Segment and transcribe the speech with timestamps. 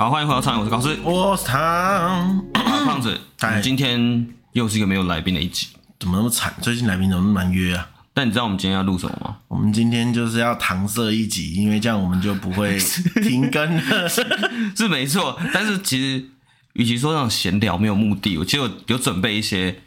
[0.00, 3.20] 好，欢迎回到苍蝇，我是高斯，我是唐胖子。
[3.62, 5.66] 今天又是一个没有来宾的一集，
[5.98, 6.54] 怎么那么惨？
[6.62, 7.86] 最近来宾怎么那么难约啊？
[8.14, 9.36] 但你知道我们今天要录什么吗？
[9.48, 12.78] 我们今天就是要搪塞一集，因为这样我们就不会
[13.22, 14.08] 停更了。
[14.74, 16.24] 是没错，但是其实
[16.72, 19.82] 与其说那种闲聊没有目的，我其实有有准备一些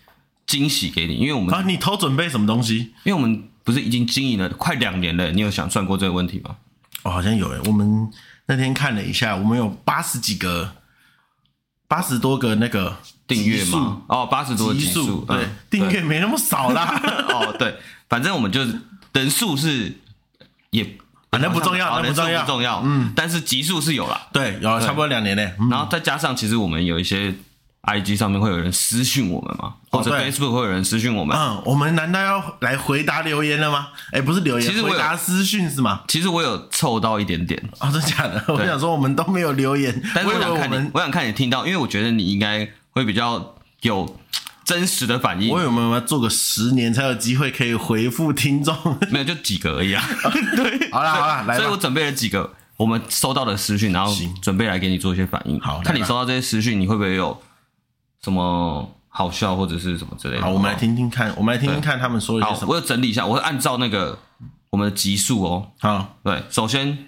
[0.45, 2.91] 惊喜给你，因为我们啊，你偷准备什么东西？
[3.03, 6.57] 因为我们不是已经经营了快两年了，你有想算过这个问题吗？
[7.01, 8.11] 哦，好像有诶，我们。
[8.45, 10.75] 那天看了一下，我们有八十几个，
[11.87, 12.97] 八十多个那个
[13.27, 14.01] 订阅嘛？
[14.07, 17.01] 哦，八十多个集数，对，订阅没那么少啦。
[17.29, 17.77] 哦，对，
[18.09, 18.79] 反正我们就是
[19.13, 19.97] 人数是
[20.71, 20.97] 也，
[21.31, 22.81] 反正不重要，那不重要，不重要。
[22.83, 25.55] 嗯，但是集数是有了，对，有差不多两年嘞。
[25.69, 27.33] 然后再加上，其实我们有一些。
[27.83, 29.73] IG 上面会有人私讯我们吗？
[29.91, 31.37] 或者 Facebook 会有人私讯我们？
[31.37, 33.89] 嗯，我们难道要来回答留言了吗？
[34.11, 36.01] 哎，不是留言，其实回答私讯是吗？
[36.07, 38.41] 其实我有凑到一点点啊，真的假的？
[38.47, 44.17] 我想说我们都没有留言，但是我想看你，我想看你听到，因为我觉得你应该会比较有
[44.63, 45.49] 真实的反应。
[45.49, 48.73] 我有没有要做个十年才有机会可以回复听众？
[49.11, 50.01] 没有，就几个而已啊。
[50.55, 55.59] 对，好啦好啦，来，所以我准备了几个我们收到的私讯，然后准备来给你做一些反应。
[55.59, 57.37] 好，看你收到这些私讯，你会不会有？
[58.23, 60.41] 什么好笑或者是什么之类的？
[60.41, 62.67] 好，我们来听听看，我们来听听看他们说一些什么。
[62.69, 64.17] 我要整理一下，我会按照那个
[64.71, 65.71] 我们的集数哦。
[65.79, 67.05] 好，对，首先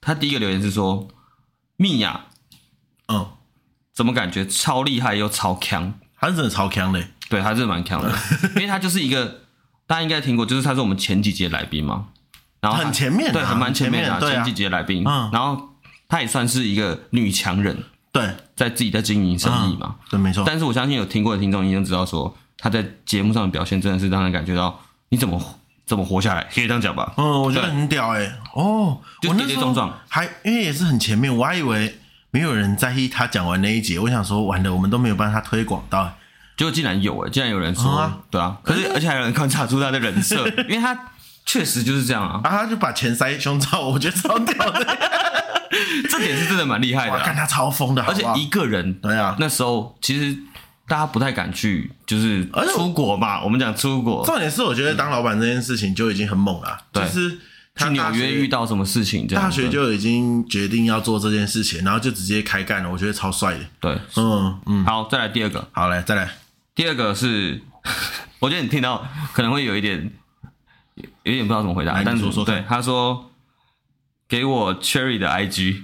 [0.00, 1.08] 他第一个留言是说，
[1.76, 2.26] 蜜雅，
[3.08, 3.26] 嗯，
[3.92, 5.94] 怎么感觉超厉害又超强？
[6.18, 8.10] 他是真的超强嘞，对，他是蛮强的，
[8.56, 9.42] 因为他就是一个
[9.86, 12.06] 大家应该听过，就是他是我们前几节来宾嘛，
[12.60, 15.70] 然后很前面，对，很蛮前面的前几节来宾，嗯，然后
[16.08, 17.84] 他也算是一个女强人。
[18.12, 20.42] 对，在自己在经营生意嘛，对，没错。
[20.46, 25.38] 但是我相信有听过的听众已经知道，说他在节目上的表现真的是让人感觉到你怎么
[25.84, 27.12] 怎么活下来，可以这样讲吧？
[27.18, 28.32] 嗯，我觉得很屌哎。
[28.54, 31.98] 哦，就跌跌撞撞，还因为也是很前面，我还以为
[32.30, 36.10] 没有人在意他讲完那一节，我想说完了，我们都没有帮他推广到，
[36.56, 40.98] 结果竟然有哎，竟然有人说，对啊，可是而且还有人观察出他的人设， 因为他
[41.46, 44.98] 确实就是这样啊，然后他就把钱塞胸罩，我觉得超屌的。
[46.10, 50.36] 这点是真的蛮厉害的，看他超疯的，而且一个人，对啊，那时候其实
[50.88, 53.42] 大家不太敢去，就是出国嘛。
[53.42, 56.78] 我们讲出国，重点是我觉得当老板这件事情就已经很猛了。
[56.92, 57.38] 就是
[57.76, 62.90] 去纽约遇到什么事情，大学就已经决定要做这件事情，然后就直接开干了。
[62.90, 63.60] 我觉得超帅的。
[63.80, 64.84] 对，嗯嗯。
[64.84, 66.30] 好，再来第二个，好来再来。
[66.74, 67.60] 第二个是，
[68.38, 70.12] 我觉得你听到可能会有一点，
[71.26, 72.02] 有点不知道怎么回答。
[72.02, 73.30] 但是我说，对，他说。
[74.28, 75.82] 给我 Cherry 的 IG，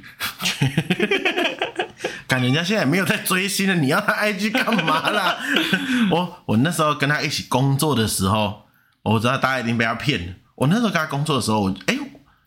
[2.26, 5.38] 感觉人家现在没有在追星了，你要他 IG 干嘛啦？
[6.10, 8.64] 我我那时候跟他一起工作的时候，
[9.04, 10.32] 我知道大家一定被他骗了。
[10.56, 11.96] 我那时候跟他工作的时候，我哎，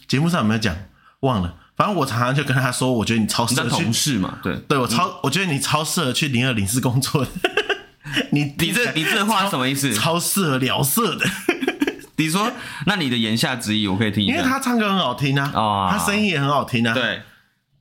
[0.06, 0.76] 节目上有没有讲？
[1.22, 1.56] 忘了。
[1.78, 7.26] 反正我常常就跟他说，我觉得你超适合去同事嘛，对对，我超，我觉得你超适合去零二零四工作。
[8.32, 9.94] 你你这你这话什么意思？
[9.94, 11.26] 超适合聊色的。
[12.18, 12.52] 你说，
[12.86, 17.22] 那你的言下之意我可以听一下，因为他唱歌很好听啊，哦，他声音也很好听啊，对，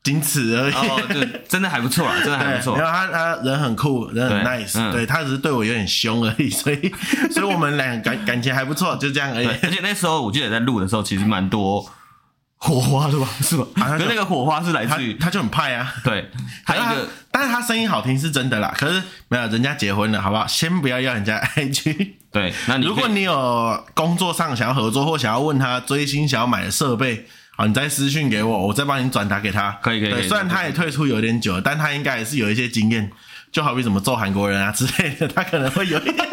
[0.03, 2.77] 仅此而已，哦，就真的还不错啊， 真的还不错。
[2.77, 6.93] 然后他他人很酷，人很 nice，对，他只是对我有点凶而已，所以
[7.33, 9.47] 所以我们俩感感情还不错，就这样而已。
[9.63, 11.85] 而且那时候我记得在录的时候，其实蛮多
[12.65, 13.67] 火花是吧，是吧？
[13.77, 16.31] 可是那个火花是来自于他就很派啊，对，
[16.65, 20.47] 还有一个，但是他声音好听是真的啦，可是没有人家结婚了，好不好？
[20.47, 22.13] 先不要要人家 IG。
[22.33, 29.71] 对，那你如果你有工作上想要合作或想要问他追星想要买的设备，好，你再私信给我，我再帮你转达给他。
[29.83, 30.11] 可以可以。
[30.11, 33.11] 对，虽然他也退出有点久了，但他应该也是有一些经验，
[33.53, 36.17] 就好比什么揍韩国人啊之类的，他可能会有一点。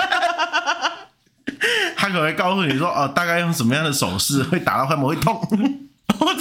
[1.98, 5.46] 他可能会告诉你说，哦，大概用什么样的手势会打到会不会痛？
[6.20, 6.34] 或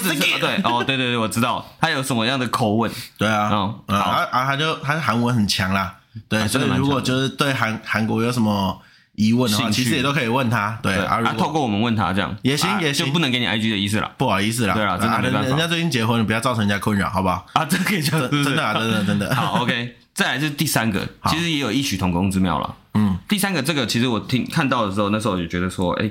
[0.00, 2.90] 者是对，哦，对对对，我知道他有什么样的口吻。
[3.18, 3.96] 对啊，啊
[4.30, 5.96] 啊，他就他韩文很强啦。
[6.28, 8.80] 对，所以如果就是对韩韩国有什么
[9.16, 10.78] 疑问的话，其实也都可以问他。
[10.82, 14.74] 对啊，透过我们问他这样也行也行，就不能给你 IG 的意思了，不好意思啦。
[14.74, 15.48] 对啊，真的没办法。
[15.48, 17.46] 人家最近结婚了，不要造成人家困扰，好不好？
[17.54, 18.26] 啊，这可以真的
[18.62, 19.32] 啊，真的真的。
[19.36, 22.74] 好，OK，再来就是第三个，其实也有异曲同工之妙了。
[22.94, 26.10] 嗯，第三个这个其实我听看到的时候，那时候我就觉得说，哎，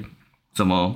[0.53, 0.95] 怎么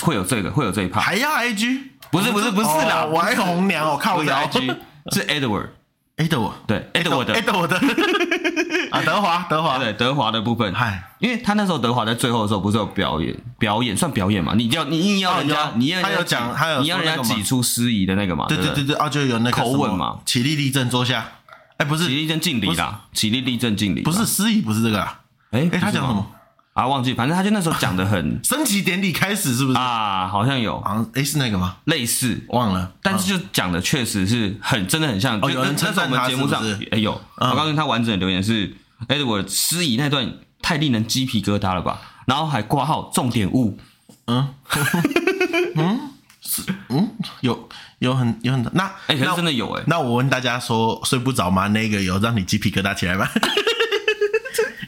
[0.00, 1.00] 会有这个，会有这一趴？
[1.00, 1.80] 还要 IG？
[2.10, 4.76] 不是不是不是啦，我还红娘，我靠，我要 IG
[5.12, 5.68] 是 Edward。
[6.16, 7.34] Edward 对 Edward 的
[8.92, 14.54] 啊，德华德华对德华的部分，嗨，因为他那时候德华在最后的时候不是有表演表演算表演嘛？
[14.54, 18.46] 你要你硬要人家，你要他有讲，他有你要人家挤出司仪的那个嘛？
[18.46, 20.20] 对对对对，啊，就有那个口吻嘛？
[20.24, 21.26] 起立立正坐下，
[21.78, 25.22] 哎，不是起立正敬礼啦，起立立正敬礼，不是司仪，不是这个啊？
[25.50, 26.24] 哎哎，他讲什么？
[26.74, 30.26] 啊，忘记，反正他就那时候讲的很 升旗典礼开始是不是啊？
[30.28, 31.76] 好像有，好像诶是那个吗？
[31.84, 35.38] 类似忘了，但是就讲的确实是很真的很像。
[35.40, 38.74] 哦，有人称赞他节目上哎有，我告诉你他完整的留言是：
[39.08, 40.28] 哎，我司仪那段
[40.60, 42.00] 太令人鸡皮疙瘩了吧？
[42.26, 43.78] 然后还挂号重点物，
[44.26, 44.48] 嗯
[45.76, 46.00] 嗯
[46.40, 47.08] 是嗯
[47.40, 47.68] 有
[48.00, 49.84] 有很有很那哎，可是真的有哎。
[49.86, 51.68] 那我问大家说睡不着吗？
[51.68, 53.28] 那个有让你鸡皮疙瘩起来吗？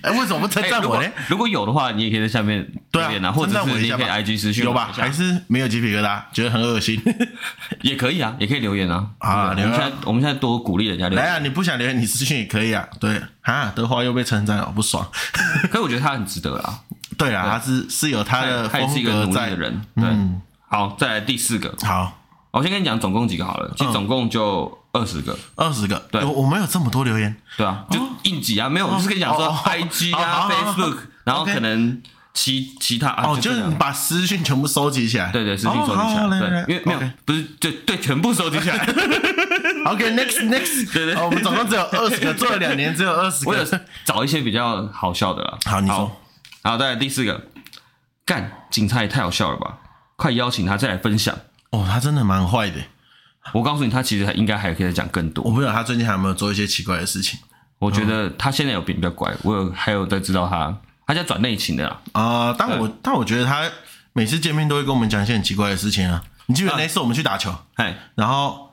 [0.07, 1.11] 哎，为什么不称赞我呢？
[1.29, 4.91] 如果有的话，你也可以在下面留言啊，或者是你可以 IG 私讯有吧？
[4.93, 7.03] 还是没有鸡皮疙瘩，觉得很恶心，
[7.83, 9.09] 也可以啊，也可以留言啊。
[9.19, 11.27] 啊，我们现在我们现在多鼓励人家留言。
[11.27, 12.87] 来啊，你不想留言，你私信也可以啊。
[13.01, 15.05] 对啊，德华又被称赞了，不爽。
[15.71, 16.81] 可是我觉得他很值得啊。
[17.19, 19.83] 对啊，他是是有他的他也是一个努力的人。
[19.97, 20.05] 对，
[20.69, 21.75] 好，再来第四个。
[21.83, 22.26] 好，
[22.57, 24.77] 我先跟你讲总共几个好了，其实总共就。
[24.97, 32.01] 二十个，二十个，对，我们有这么多留言，对啊，就应急啊，没有，就是跟你讲说，IG 啊，Facebook，然后可能
[32.33, 38.79] 其其他啊，哦，就是你把私讯全部收集起来，对对，私讯收集起来，对，因为没有，不是，对对，全部收集起来。
[39.85, 43.63] OK，next next，对对，我们总共只有二十个，做了两年只有二十个，我有
[44.07, 45.59] 找一些比较好笑的了。
[45.67, 46.11] 好，你说，
[46.63, 47.39] 好，再来第四个，
[48.25, 49.77] 干，警察也太好笑了吧，
[50.17, 51.37] 快邀请他再来分享。
[51.71, 52.81] 哦，他真的蛮坏的。
[53.53, 55.45] 我告诉你，他其实应该还可以再讲更多。
[55.45, 57.39] 我不知道他最近还有没有做一些奇怪的事情。
[57.79, 59.33] 我觉得他现在有变比较乖。
[59.43, 60.77] 我有还有在知道他，
[61.07, 62.01] 他在转内勤的啦。
[62.13, 63.71] 啊、呃，但我但我觉得他
[64.13, 66.25] 每次见面都会跟我们讲一些很奇怪的事情啊。
[66.47, 68.73] 你记得那次我们去打球，哎、啊，然后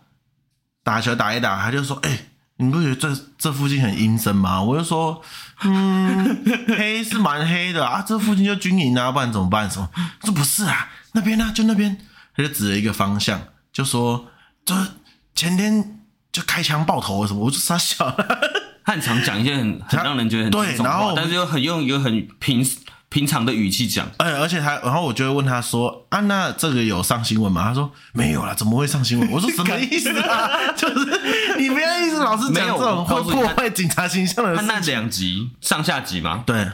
[0.83, 2.25] 打球打一打，他就说：“哎、欸，
[2.57, 5.21] 你不觉得这这附近很阴森吗？”我就说
[5.65, 6.43] ：“嗯，
[6.77, 9.69] 黑是蛮黑的啊，这附近就军营啊，不然怎么办？
[9.69, 9.89] 什么？”
[10.23, 11.51] 说不是啊，那边呢、啊？
[11.53, 11.97] 就那边，
[12.35, 13.41] 他就指了一个方向，
[13.71, 14.27] 就说。
[14.65, 14.73] 就
[15.35, 15.99] 前天
[16.31, 18.15] 就开枪爆头什么，我就傻笑了。
[18.85, 22.65] 他很常讲一些很 很让人觉得很对，然后但是又很用一个很平
[23.09, 24.09] 平常的语气讲。
[24.19, 30.49] 哎，而且他，然后我就会问他说：“啊，那这个有上新闻吗？”他说：“没有啦，怎么会上新闻？”我说：“什么意思啊？
[30.77, 36.69] 就是你不要一直老是讲这种会破坏警察形象的事。”他那两集上下集吗，对，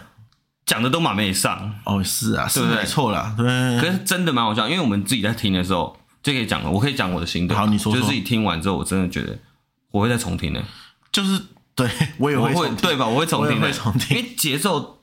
[0.70, 1.74] 讲的都蛮没上。
[1.84, 3.34] 哦，是啊，是没错啦。
[3.36, 3.46] 对，
[3.82, 5.98] 可是真的蛮好笑，因为我们自己在听的时候。
[6.22, 7.56] 就可以讲了，我可以讲我的心得。
[7.56, 8.02] 好，你说说。
[8.02, 9.40] 就是自己听完之后，我真的觉得
[9.90, 10.62] 我会再重听的。
[11.14, 11.42] 就是
[11.74, 13.08] 对我也会，会对吧？
[13.08, 14.18] 我会重听的，重听。
[14.18, 15.00] 因为节奏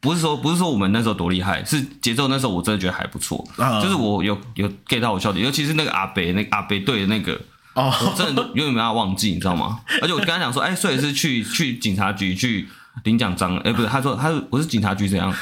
[0.00, 3.46] 不是说不是说我们那时候多厉害，是节奏那时候我真的觉得还不错。
[3.58, 7.40] 啊，就是我有有 get 到我笑点，尤其是那个阿北，那个阿北对的那个，
[7.74, 9.78] 哦， 我真的都永远没办法忘记，你知道吗？
[10.02, 12.68] 而且我跟他讲说，哎，所以是去去警察局去
[13.04, 15.32] 领奖章，哎，不是，他说他是我是警察局怎样？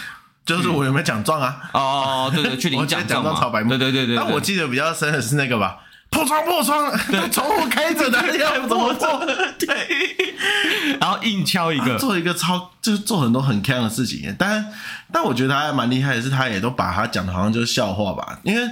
[0.44, 1.56] 就是我有没有奖状啊？
[1.72, 3.40] 哦哦哦对对，去领奖状嘛。
[3.68, 4.16] 对对对对。
[4.16, 5.78] 但我记得比较深的是那个吧，
[6.10, 6.92] 破窗破窗，
[7.30, 9.24] 窗户开着的，要怎么做？
[9.58, 10.98] 对。
[11.00, 14.34] 然后硬敲一个，做一个超，就是做很多很 can 的事情。
[14.38, 14.66] 但
[15.10, 18.38] 但我觉得他还蛮厉害的是，他也都把他讲的好像就是笑话吧。
[18.42, 18.70] 因为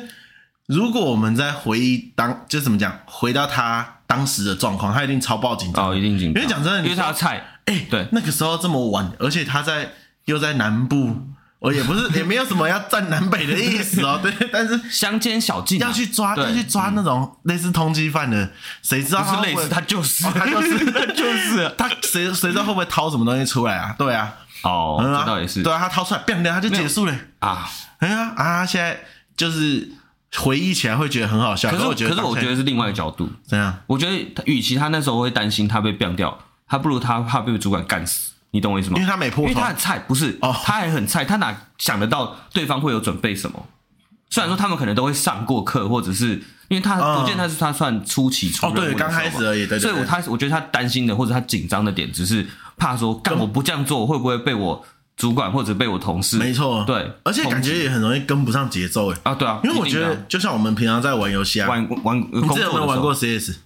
[0.67, 6.43] 如果我们在回忆当，就怎么讲，回到他当时的状况，他一定超爆紧张，哦，一定紧张。
[6.43, 9.93] 因为讲真的，因为他菜，哎，对，那个时候这么晚，而且他在
[10.27, 11.29] 又在南部。
[11.63, 14.19] 我也不是， 也没有什么要占南北的意思哦。
[14.21, 18.51] 对，但是乡间小径要去抓，要去抓那种类似通缉犯的，
[18.83, 23.95] 谁知道他是类似，他就是，他就是， 他就是，他谁谁知道会不会掏什么东西出来啊？
[23.97, 27.71] 对啊，哦，这倒也是，对啊，他掏出来，变掉，他就结束了啊。
[27.99, 28.99] 哎呀啊，现在
[29.37, 29.89] 就是
[30.35, 31.71] 回忆起来会觉得很好笑。
[31.71, 33.73] 可是我觉得，可是我觉得是另外一个角度，怎样？
[33.87, 36.37] 我觉得，与其他那时候会担心他被变掉，
[36.73, 38.33] 他不如他怕被主管干死。
[38.53, 38.97] 你懂我意思吗？
[38.97, 43.67] 因为他没破，因为他很菜，不是哦，他还很菜，他哪想得到对方会有准备什么？
[44.31, 49.67] 虽然说他们可能都会上过课，或者是因为他不见他是他算初期出哦，对，刚开始而已。
[49.67, 52.47] 对，所以我他我觉得他担心的或者他紧张的点，只是
[52.79, 54.83] 怕说干我不这样做会不会被我
[55.15, 56.39] 主管或者被我同事？
[56.39, 63.59] 没错，对，而且感觉也很容易跟不上节奏哎啊，对啊，因为我觉得就像我们平常在玩游戏啊，玩玩，你之前有没有玩过 CS？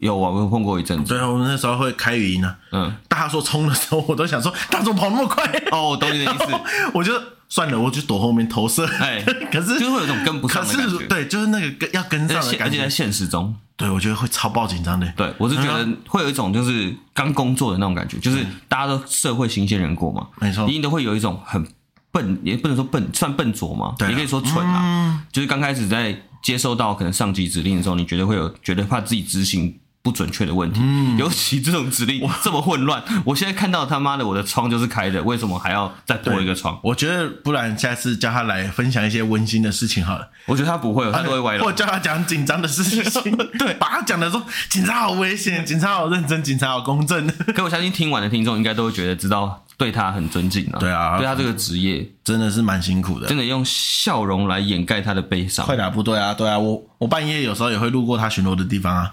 [0.00, 1.14] 有啊，我碰过一阵子。
[1.14, 2.56] 对啊，我们那时候会开语音啊。
[2.72, 5.44] 嗯，大家说冲的时候，我都想说，他怎么跑那么快？
[5.72, 6.44] 哦，我懂你的意思。
[6.94, 7.12] 我就
[7.48, 8.86] 算了，我就躲后面投射。
[8.86, 11.06] 哎， 可是就会有种跟不上的感觉。
[11.06, 12.64] 对，就是那个跟要跟上的感觉。
[12.64, 15.10] 而且在现实中，对我觉得会超爆紧张的。
[15.16, 21.66] 对，我是觉得会有一种就是刚工作的那种感觉，就是大家都社会新鲜人过嘛，没错，一定都会有一种很
[22.12, 25.24] 笨，也不能说笨，算笨拙嘛，对，也可以说蠢啊。
[25.32, 29.78] 就是刚开始在接收到可能上级指令的时候，你觉得会有觉得怕自己执行。
[30.08, 30.80] 不准确的问题。
[30.82, 36.80] 嗯，尤其这种指令这么混乱，我现在看到他妈的我的窗就是开的，为什么还要再多一个窗？
[36.82, 40.26] 我觉得不然下次叫他来分享一些温馨的事情好了。
[40.46, 41.62] 我觉得他不会，他都会歪了。
[41.62, 47.26] 或叫他讲紧张的事情， 对，把他讲的说警察好危险，警察好认真，警察好公正。
[47.54, 50.78] 可我相信听完的听众应该都会觉得知道对他很尊敬啊。
[50.78, 55.66] 对啊，对他这个职业真的是蛮辛苦的，真的用笑容来掩盖他的悲伤。
[55.66, 59.12] 快打部队啊，对啊，我我半夜有时候也会路过他巡逻的地方啊。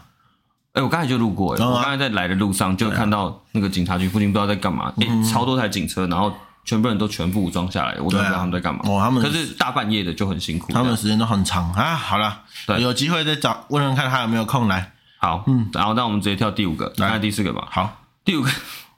[0.75, 6.32] 哎，我刚才就路过，哎，我刚才在来的路上就看到那个警察局附近不知道在干嘛，哎，超多台警车，然后。
[6.67, 8.82] 全部人都全副武装下来，我都不知道他们在干嘛。
[8.86, 11.94] 哦，他们可是大半夜的就很辛苦，他们时间都很长啊。
[11.94, 14.94] 好了，对，有机会再找问问看他有没有空来。
[15.20, 17.67] 好，嗯，然后那我们直接跳第五个，来第四个吧。
[17.70, 18.50] 好，第五个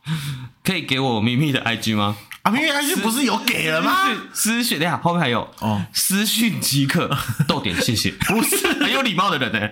[0.64, 2.16] 可以给我咪咪的 IG 吗？
[2.48, 4.08] 啊，咪咪 IG 不是有给了吗？
[4.34, 7.10] 私讯，等下后面还有哦，私讯即可
[7.46, 8.12] 逗点，谢谢。
[8.25, 9.70] 不是很有礼貌的人呢，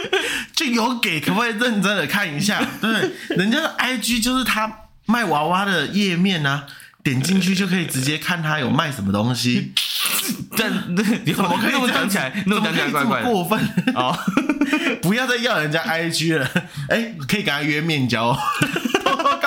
[0.54, 2.62] 就有给，可不可以认真的看一下？
[2.82, 4.70] 对，人家的 IG 就是他
[5.06, 6.66] 卖娃娃的页面啊。
[7.04, 9.72] 点进去就可以直接看他有卖什么东西，
[10.58, 13.58] 但那你怎么可以那么讲起来，那么讲起来怪怪的，过分
[13.94, 14.14] 哦！
[15.00, 16.46] 不要再要人家 IG 了，
[16.90, 18.36] 哎，可以跟他约面交，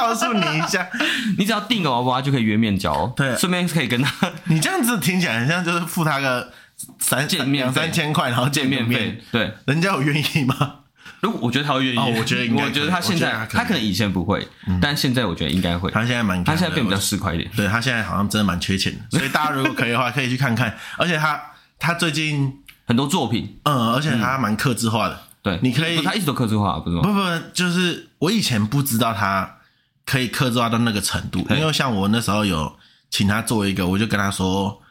[0.01, 0.88] 告诉你一下，
[1.38, 4.31] 你只要订个娃娃就可以约面交，对，顺便可以跟他。
[4.46, 6.51] 你这样子听起来很像就是付他个
[7.00, 10.75] 三见面三千块，然后见面费，对，人家有愿意吗？
[11.22, 15.91] 如果我觉得他会愿意，哦，我觉得应该，我觉得他现在他可，他可能以前不会，嗯、但现在我觉得应该会。
[15.91, 17.50] 他现在蛮，他现在变比较市侩一点。
[17.55, 20.75] 对，他现在好像真的蛮缺钱的， 所以大家如果可以的话，可以去看看。
[20.98, 21.39] 而且他
[21.77, 22.51] 他最近
[22.88, 25.13] 很多作品，嗯，而且他蛮克制化的。
[25.13, 27.03] 嗯、对，你可以，他一直都克制化，不是吗？
[27.03, 27.22] 不不，
[27.53, 29.58] 就是我以前不知道他
[30.05, 32.77] 可以克制化到那个程度，因为像我那时候有
[33.10, 34.81] 请他做一个，我就跟他说。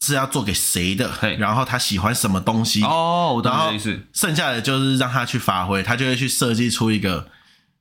[0.00, 1.10] 是要做给谁的？
[1.38, 2.82] 然后他喜欢什么东西？
[2.82, 3.98] 哦，我懂意思。
[4.12, 7.26] 剩下的就是让他去发挥，他就会去设计出一个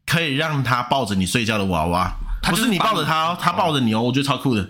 [0.06, 2.14] 可以让他抱着你睡觉的娃娃。
[2.44, 4.62] 不是你抱着他，他抱着你哦，我觉得超酷的。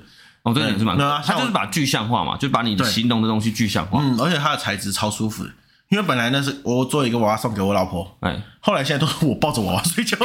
[0.42, 1.22] 哦，这点是蛮酷的。
[1.24, 4.00] 他就是把具象化嘛，就把你形容的东西具象化。
[4.02, 5.52] 嗯，而且它的材质超舒服的，
[5.90, 10.18] 因为本来那是我做一个娃娃送给我老婆，哎，后来现在都是我抱着娃娃睡觉。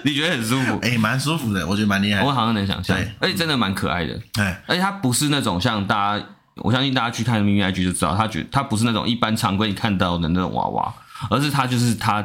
[0.04, 0.78] 你觉得很舒服？
[0.82, 2.22] 哎，蛮舒服的，我觉得蛮厉害。
[2.22, 4.18] 我好像能想象，而且真的蛮可爱的。
[4.38, 6.24] 哎，而且它不是那种像大家，
[6.56, 10.94] 我相信大家去看秘密 IG 就知道，他觉它不是那种一般常规你看到的那种娃娃，
[11.30, 12.24] 而是它就是它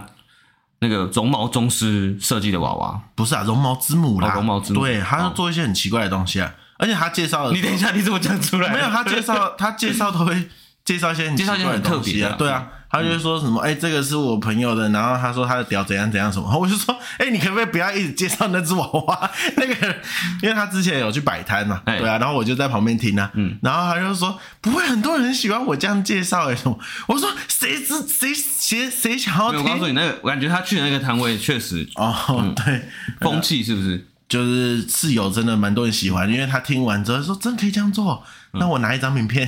[0.80, 3.00] 那个绒毛宗师设计的娃娃。
[3.16, 4.82] 不是啊，绒毛之母啦，绒毛之母。
[4.82, 8.72] 对，他要做一些很奇怪的东西啊，而且他介绍的， 你等一下，你怎么讲出来？
[8.74, 10.50] 没有，他介绍，他介绍都会
[10.84, 12.68] 介绍一些 介绍一些很特别啊，对啊。
[12.96, 19.32] 他就说什么，哎、欸，这个是我朋友的，然后他说他的屌怎样怎样什么， 我就说，哎、欸，你可不可以不要一直介绍那只娃娃？
[19.58, 19.96] 那个，
[20.42, 26.80] 因为他之前有去摆摊嘛，对啊，然后我就在旁边听啊，嗯，然后他就说，不会很多人喜欢我这样介绍哎什么？
[27.08, 29.60] 我说谁知谁谁谁想要听？
[29.62, 32.82] 我告诉你，那个我感觉他去的那个摊位确实哦，嗯、 对，
[33.22, 34.08] 风气是不是？
[34.28, 38.24] 就是室友真的蛮多人喜欢，因为他听完之后说，真可以这样做，
[38.54, 39.48] 那我拿一张名片。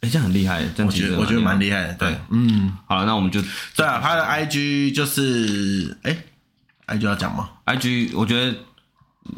[0.00, 1.94] 哎，这样很厉害，这样我觉得我觉得蛮厉害的。
[1.94, 3.40] 对，嗯，好了，那我们就
[3.76, 6.16] 对啊，他的 IG 就是哎
[6.86, 8.56] ，IG 要讲吗？IG 我觉得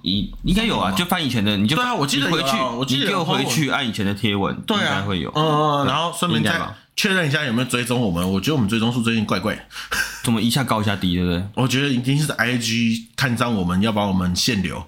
[0.04, 5.32] 你应该有啊，就翻以前的，你就对啊，我记得回去，你就回去按以前的贴文，对啊，应该会有。
[5.34, 6.60] 嗯嗯，然后顺便再
[6.94, 8.32] 确认一下有没有追踪我们。
[8.32, 9.66] 我觉得我们追踪数最近怪怪，
[10.22, 11.44] 怎么一下高一下低，对不对？
[11.56, 14.86] 我觉得一定是 IG 看上我们要把我们限流。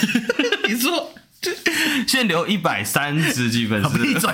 [0.66, 1.10] 你说。
[2.06, 4.30] 限流一百三十几粉丝，闭嘴！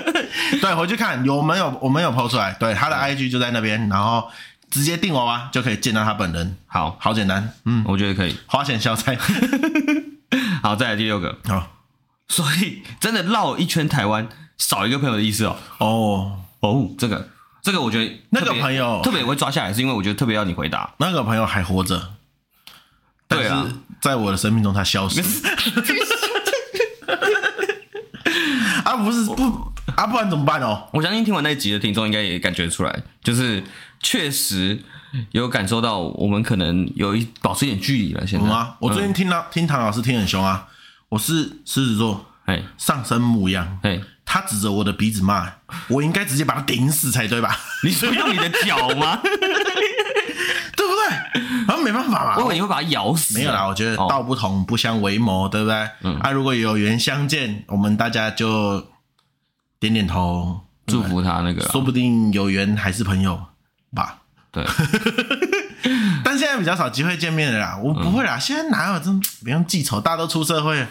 [0.60, 2.52] 对，回去看有没有，我们有 po 出来。
[2.58, 4.30] 对，他的 IG 就在那边，然后
[4.70, 6.56] 直接订娃娃就可以见到他本人。
[6.66, 7.52] 好，好简单。
[7.64, 9.16] 嗯，我觉得可以，花钱消灾。
[10.62, 11.38] 好，再来第六个。
[11.46, 11.68] 好，
[12.28, 15.56] 所以真的绕一圈台湾，少一个朋友的意思哦。
[15.78, 17.28] 哦哦，这个
[17.62, 20.94] 这个，我觉得那个朋友特别会抓下来，是因为我觉得特别要你回答。
[20.98, 22.14] 那个朋友还活着，
[23.28, 23.66] 对啊，
[24.00, 25.22] 在我的生命中他消失。
[28.84, 29.34] 啊，不是不
[29.96, 30.88] 啊，不然怎么办哦？
[30.92, 33.62] 我相信听完那一集的听众应该也感觉出来，就是
[34.00, 34.82] 确实
[35.30, 38.26] 有感受到我们可能有一保持一点距离了。
[38.26, 38.76] 现在吗？
[38.80, 40.68] 我最近听到、嗯、听唐老师听很凶啊。
[41.10, 45.52] 我是狮子座，哎，上升模样，哎，他指着我的鼻子骂，
[45.88, 47.56] 我应该直接把他顶死才对吧？
[47.84, 49.20] 你是用你的脚吗？
[52.36, 53.38] 我以为你会把它咬死。
[53.38, 55.88] 没有啦，我觉得道不同不相为谋，对不对？
[56.02, 56.18] 嗯。
[56.20, 58.86] 啊，如果有缘相见，我们大家就
[59.80, 63.40] 点点头，祝福他那个，说不定有缘还是朋友
[63.94, 64.18] 吧。
[64.52, 64.64] 对。
[66.24, 68.38] 但现在比较少机会见面了啦，我不会啦。
[68.38, 70.00] 现在哪有这么不用记仇？
[70.00, 70.86] 大家都出社会，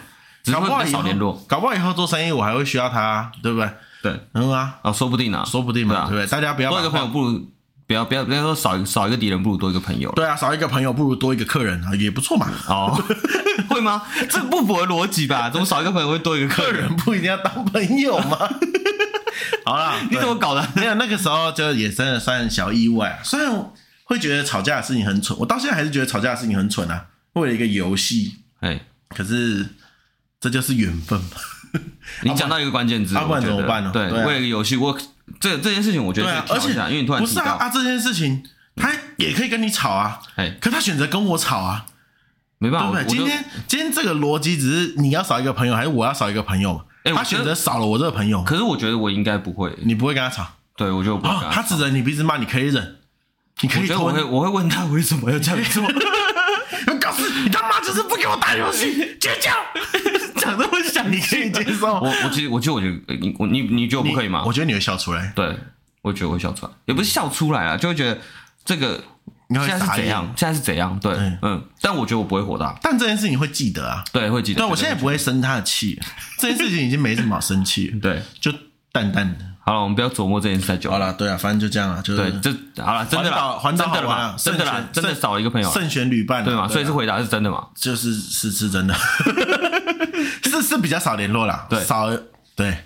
[0.51, 3.69] 搞不好少联络，搞不好以后做生意我还会需要他，对不对？
[4.03, 6.27] 对，嗯啊，啊，说不定啊，说不定嘛，对不对？
[6.27, 7.52] 大家不要多一个朋友不如。
[7.85, 10.11] 不要不要不要说少少一个敌人不如多一个朋友。
[10.13, 12.49] 对啊，少一个朋友不如多一个客人啊，也不错嘛。
[12.67, 13.03] 哦，
[13.69, 14.01] 会吗？
[14.29, 15.49] 这不符合逻辑吧？
[15.49, 16.73] 怎么少一个朋友会多一个客人？
[16.73, 18.37] 客 人不一定要当朋友吗？
[19.65, 20.67] 好啦，你怎么搞的？
[20.75, 23.19] 没有，那个时候就也真的算小意外。
[23.23, 23.71] 虽然
[24.05, 27.05] 会觉得吵架的事情很蠢，我到现在还是觉得吵架的事情很蠢啊。
[27.33, 29.65] 为了一个游戏，哎，可是
[30.39, 31.27] 这就是缘分嘛。
[32.21, 33.89] 你讲到一个关键字，不然怎么办呢？
[33.91, 34.95] 对，为了一个游戏，我
[35.39, 38.43] 这这件事情，我觉得而且因为你突然不是啊啊，这件事情
[38.75, 41.85] 他也可以跟你吵啊，哎，可他选择跟我吵啊，
[42.57, 43.03] 没办法。
[43.03, 46.81] 今天今天这个逻辑只是你要少一个朋友，还是我要少一个朋友？
[47.03, 50.47] 哎，他选择少了我这个朋友，可是我觉得我应该不会，你不会跟他吵？
[50.75, 51.33] 对，我就不会。
[51.51, 52.95] 他指着你鼻子骂，你可以忍，
[53.61, 55.83] 你可以我会我会问他为什么要这样做。
[57.43, 59.51] 你，他妈就是不给我打游戏，绝交！
[60.39, 61.93] 讲这么响，你可以接受？
[61.95, 64.43] 我我其实我其实我觉得你你你觉得我不可以吗？
[64.45, 65.31] 我觉得你会笑出来。
[65.35, 65.57] 对，
[66.01, 68.19] 我觉得我会笑出来，也不是笑出来啊，就会觉得
[68.65, 69.03] 这个
[69.49, 70.33] 现在是怎样？
[70.35, 70.99] 现在是怎样？
[70.99, 71.63] 对，嗯。
[71.81, 72.77] 但我觉得我不会火大。
[72.81, 74.59] 但这件事情会记得啊，对，会记得。
[74.59, 75.99] 对，我现在不会生他的气，
[76.39, 77.87] 这件事情已经没什么好生气。
[78.01, 78.51] 对，就
[78.91, 79.45] 淡淡的。
[79.65, 80.91] 好了，我们不要琢磨这件事太久。
[80.91, 86.67] 好了，对啊，反正就这样了，就是对，这好了，真的啦，真的啦，真的啦，真的少了一个朋友，慎选旅伴，对嘛？
[86.67, 87.67] 所以是回答是真的嘛？
[87.73, 88.93] 就是是是真的，
[90.43, 92.09] 是是比较少联络啦，对，少
[92.55, 92.77] 对，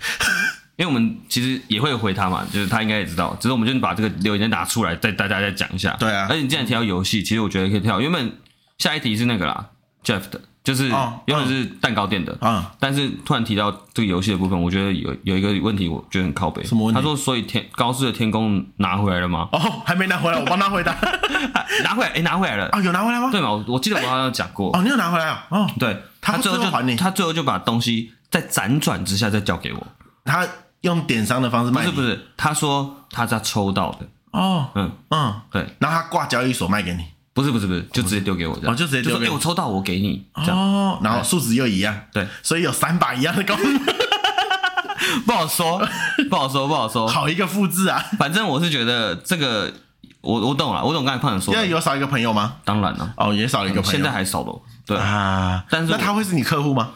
[0.76, 5.96] 因为我们其实也会回他嘛，就是他应该也知道，只是我们就把这个留言拿出来，再大家再讲一下。
[5.98, 8.32] 对啊，而且你既然提到游戏，其实我觉得可以跳，原本
[8.78, 9.70] 下一题是那个啦
[10.04, 10.40] ，Jeff 的。
[10.64, 16.62] 就是用的是蛋糕店的，嗯，但是突然提到这个游戏的部分，我觉得有有一个问题，我觉得很靠北。
[16.64, 17.00] 什么问题？
[17.00, 19.48] 他说，所以天高斯的天宫拿回来了吗？
[19.52, 20.94] 哦，还没拿回来，我帮他回答。
[21.84, 22.80] 拿回来，哎，拿回来了啊？
[22.80, 23.30] 有拿回来吗？
[23.30, 23.50] 对嘛？
[23.50, 24.76] 我我记得我好像讲过。
[24.76, 25.46] 哦，你有拿回来啊？
[25.48, 29.86] 哦，对，他最后就他最后就把东西在辗转之下再交给我。
[30.24, 30.46] 他
[30.82, 31.82] 用点商的方式卖？
[31.82, 34.06] 不是不是，他说他在抽到的。
[34.32, 37.04] 哦，嗯嗯，对，然后他挂交易所卖给你。
[37.38, 43.54] 不是不是不是，就直接丢给我这样，哦，就直接丢给我，我抽到我给你，哦，然后数值又一样，对，所以有三把一样的高，
[45.24, 45.80] 不好说，
[46.28, 48.04] 不好说，不好说，好一个复制啊！
[48.18, 49.72] 反正我是觉得这个，
[50.20, 52.56] 我我懂了，我懂刚才胖子说，现在有少一个朋友吗？
[52.64, 54.96] 当然了，哦，也少了一个朋友，现在还少了，对。
[54.96, 56.90] 啊，但是那他会是你客户吗？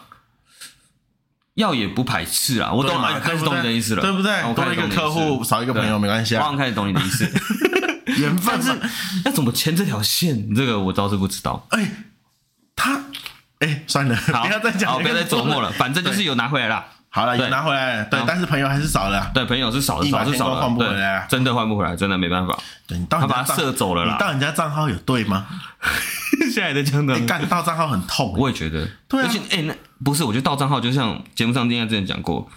[1.55, 4.41] 要也不排斥啊，我懂了，开始懂你的意思了，对不对？
[4.53, 7.25] 多一个客户，少一个朋友没关系啊，我开始懂你的意思。
[8.05, 8.69] 缘分是
[9.25, 10.53] 要怎么牵这条线？
[10.55, 11.65] 这个我倒是不知道。
[11.69, 11.89] 哎，
[12.75, 13.01] 他
[13.59, 15.71] 哎，算了，不要再讲，不要再琢磨了。
[15.71, 16.85] 反正就是有拿回来了。
[17.09, 18.03] 好了，有拿回来。
[18.05, 19.29] 对，但是朋友还是少了。
[19.35, 22.57] 对，朋友是少了，少是少了，换不回来，真的换不回来，真的没办法。
[22.87, 24.13] 对，他把他射走了啦。
[24.13, 25.45] 你到人家账号有对吗？
[26.51, 28.33] 现在的讲的，干到账号很痛。
[28.35, 28.89] 我也觉得。
[29.07, 29.27] 对啊。
[29.27, 32.49] 而且，哎，那不是，我觉得到账号就像节目上应该之前讲过，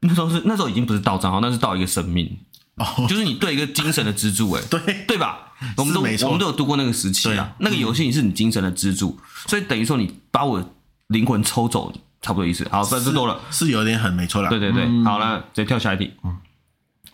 [0.00, 2.38] 那时候是那时候已经不是到账号，那是到一个生命。
[2.76, 5.52] 哦， 就是你对一个精神的支柱，哎，对对吧？
[5.76, 7.54] 我们都我们都有度过那个时期啊。
[7.58, 10.74] 那个游戏是你精神的支柱，所以等于说你把我
[11.06, 12.68] 灵魂抽走，差不多意思。
[12.70, 14.50] 好，分多了，是有点狠，没错啦。
[14.50, 16.12] 对对对，好了，直接跳下一题。
[16.24, 16.36] 嗯，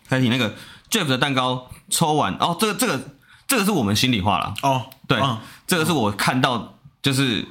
[0.09, 0.53] 下一题那个
[0.89, 2.99] Jeff 的蛋糕抽完哦，这个这个
[3.47, 4.53] 这个是我们心里话了。
[4.63, 5.21] 哦，对，
[5.67, 7.47] 这个是我看到，就是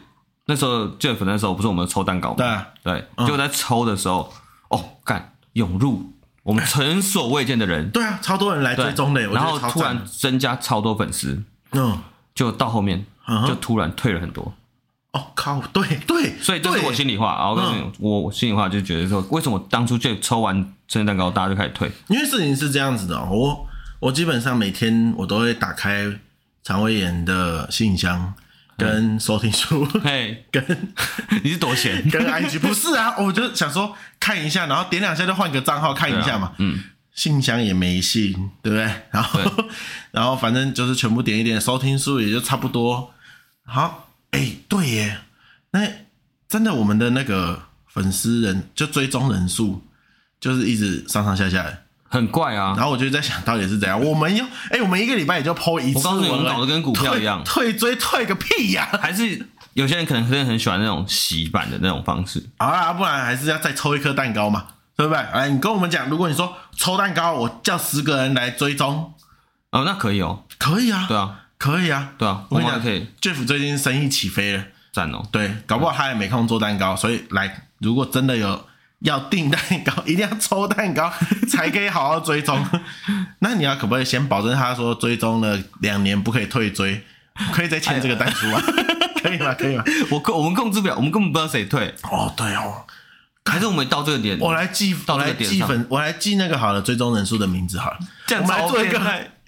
[0.46, 2.66] 那时候 Jeff 那时候不是我们抽蛋糕吗？
[2.82, 4.32] 对对，就在抽的时候，
[4.68, 6.12] 哦，干涌入。
[6.42, 11.98] 我们前所未见的人，对啊，超多人来追踪的，然后突然增加超多粉丝，嗯，
[12.34, 13.04] 就到后面
[13.46, 14.54] 就突然退了很多。
[15.12, 17.50] 哦靠，对对，所以这是我心里话啊。
[17.50, 20.54] 我告诉你，我心里话就觉得说，为什么当初就抽完
[20.86, 21.90] 生日蛋糕，大家就开始退？
[22.08, 23.66] 因为事情是这样子的，我
[23.98, 26.06] 我基本上每天我都会打开
[26.62, 28.34] 肠胃炎的信箱。
[28.80, 30.64] 跟收听数，嘿， 跟
[31.44, 36.82] 你是多闲， 跟 IG 不是啊，我就想说看一下，然后点两下就换个账号看一下嘛，嗯，
[37.14, 38.84] 信箱也没信，对不对？
[39.10, 39.40] 然后
[40.10, 43.12] 然后反正就是全部点一点，收听数也就差不多。
[43.64, 45.20] 好，哎，对耶，
[45.72, 45.86] 那
[46.48, 49.84] 真的我们的那个粉丝人就追踪人数
[50.40, 51.82] 就是一直上上下下的。
[52.12, 53.98] 很怪啊，然后我就在想到底是怎样。
[53.98, 55.98] 我们要，哎，我们一个礼拜也就 po 一次。
[55.98, 58.88] 我告诉你，我们搞得跟股票一样，退追退个屁呀！
[59.00, 62.44] 还是有些人可能真的很喜欢那种洗版的那种方式。
[62.58, 65.22] 好啦，不然还是要再抽一颗蛋糕嘛，对不对？
[65.22, 69.14] 哎，你跟我们讲，如果你说抽蛋糕，我叫十个人来追踪，
[69.70, 73.06] 哦，那可以哦，可以啊，对啊，可以啊，对啊，我跟你讲，可以。
[73.20, 75.22] Jeff 最近生意起飞了，赞哦。
[75.30, 78.64] 对，搞不好他也没空做蛋糕，所以来，如果真的有。
[79.00, 81.12] 要订蛋糕，一定要抽蛋糕
[81.48, 82.64] 才可以好好追踪。
[83.40, 87.04] 那你要可不可以先保证他说追踪了两年不可以退追，
[87.52, 88.60] 可以再签这个单书吗？
[89.22, 89.54] 可以吗？
[89.54, 89.84] 可以吗？
[90.10, 91.94] 我控我们控制不了，我们根本不知道谁退。
[92.02, 92.84] 哦，对哦，
[93.44, 97.98] 还是我们到这个点，我来记，我来记粉，我来记那个好了追踪人数的名字好了。
[98.26, 98.98] 这样我们来做一个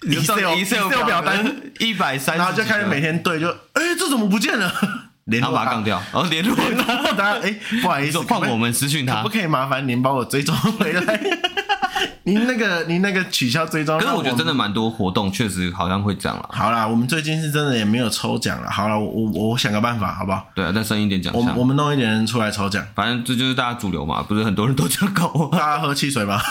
[0.01, 5.02] ，Excel Excel 表单一百三，然后就开始每天对，就哎、欸，这怎么不见了？
[5.25, 6.55] 然后把它杠掉，然后联络
[7.17, 11.19] 他，哎、欸，不好意思，换我们私讯他，可不可以麻烦您帮我追踪回来？
[12.25, 13.99] 您那个，您那个取消追踪。
[13.99, 16.49] 可是我觉得真的蛮多活动，确实好像会这样了。
[16.51, 18.69] 好啦，我们最近是真的也没有抽奖了。
[18.69, 20.45] 好了，我我我想个办法，好不好？
[20.55, 21.45] 对啊，再生一点奖项。
[21.55, 25.49] 我我们弄一点人出来抽奖，反正这就是大家主流嘛，不是很多人都这样搞。
[25.51, 26.41] 大家喝汽水吗？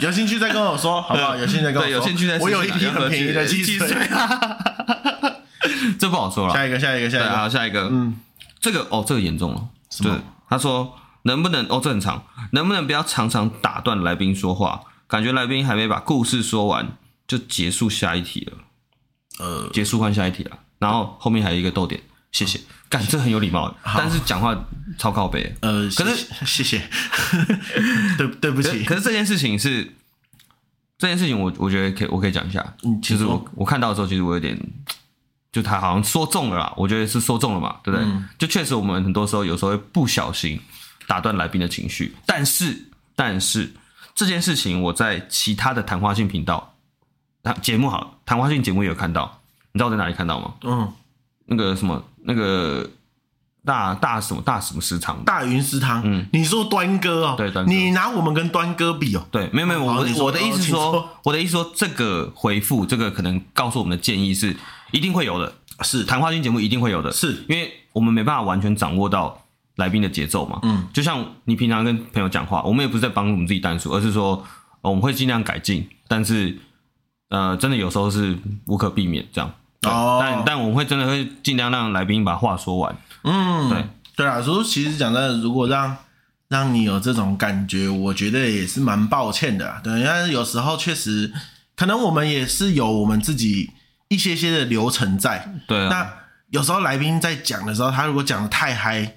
[0.00, 1.36] 有兴趣再跟我说，好不好？
[1.36, 1.90] 有兴趣再跟我说。
[1.90, 2.38] 有兴趣再。
[2.38, 3.88] 我有一瓶很便宜的汽水。
[5.98, 6.52] 这不好说了。
[6.52, 7.88] 下一个，下一个，下一个，好，下一个。
[7.90, 8.16] 嗯，
[8.60, 9.68] 这个哦，这个严重了。
[10.02, 10.12] 对，
[10.48, 14.82] 他说能不能哦，这很长，能不能不要常常打断来宾说话？
[15.06, 16.96] 感觉来宾还没把故事说完
[17.28, 18.58] 就结束下一题了。
[19.38, 20.58] 呃，结束换下一题了。
[20.78, 22.00] 然后后面还有一个逗点，
[22.32, 22.60] 谢谢。
[22.88, 24.56] 干，这很有礼貌，但是讲话
[24.98, 25.54] 超靠背。
[25.60, 26.82] 呃，可是谢谢。
[28.18, 28.84] 对，对不起。
[28.84, 29.94] 可是这件事情是
[30.98, 32.74] 这件事情，我我觉得可以，我可以讲一下。
[32.82, 34.58] 嗯，其实我我看到的时候，其实我有点。
[35.52, 38.06] 就他好像说中了啦，我觉得是说中了嘛，对不对？
[38.06, 40.60] 嗯、就确实我们很多时候有时候会不小心
[41.06, 43.72] 打断来宾的情绪，但是但是
[44.14, 46.74] 这件事情我在其他的谈话性频道、
[47.62, 49.40] 节目好，谈话性节目也有看到，
[49.72, 50.54] 你知道我在哪里看到吗？
[50.64, 50.92] 嗯，
[51.46, 52.90] 那个什么那个
[53.64, 56.02] 大大什么大什么食堂，大云食堂。
[56.04, 64.54] 嗯，你说端哥哦，对，端哥，你拿我们跟端哥比哦，对，没有没有，我我的意思是说，我的意思说这个回复，这个可能告诉我们的建议是。
[64.92, 69.42] 一定会有的，是谈话性节目一定会有的，是因为我们没办法完全掌握到
[69.76, 70.60] 来宾的节奏嘛。
[70.62, 74.44] 嗯，就像你平常跟朋友讲话，我们也不是在帮我们自己单数，而是说
[74.80, 76.56] 我们会尽量改进，但是
[77.28, 79.52] 呃，真的有时候是无可避免这样。
[79.82, 82.96] 哦，但但我们会真的会尽量让来宾把话说完。
[83.24, 83.84] 嗯，对
[84.16, 85.96] 对啊，所以其实讲真的，如果让
[86.48, 89.80] 让你有这种感觉，我觉得也是蛮抱歉的。
[89.82, 91.32] 对，但是有时候确实
[91.74, 93.70] 可能我们也是有我们自己。
[94.08, 95.88] 一些些的流程在，对啊。
[95.88, 96.12] 那
[96.50, 99.16] 有时候来宾在讲的时候，他如果讲的太嗨，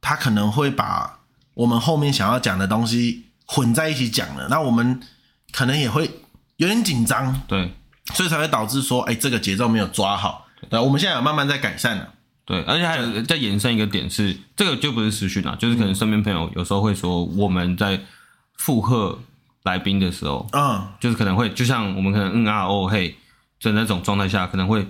[0.00, 1.20] 他可能会把
[1.54, 5.00] 我们后面想要讲的东西混在一起讲了，那我们
[5.52, 6.10] 可能也会
[6.56, 7.72] 有点紧张，对，
[8.12, 10.48] 所以才会导致说，哎，这个节奏没有抓好。
[10.68, 12.08] 对，我们现在有慢慢在改善了。
[12.44, 18.00] 对，而且还有再延伸一个点是，这个就不是私讯了，就是可能身边朋友有时候会说，我们在
[18.58, 19.18] 附和
[19.62, 23.16] 来宾的时候，嗯，就是可能会就像我们可能嗯啊哦嘿。
[23.64, 24.86] 在那种状态下，可能会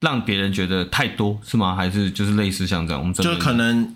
[0.00, 1.76] 让别人觉得太多，是吗？
[1.76, 3.00] 还是就是类似像这样？
[3.00, 3.94] 我们就可能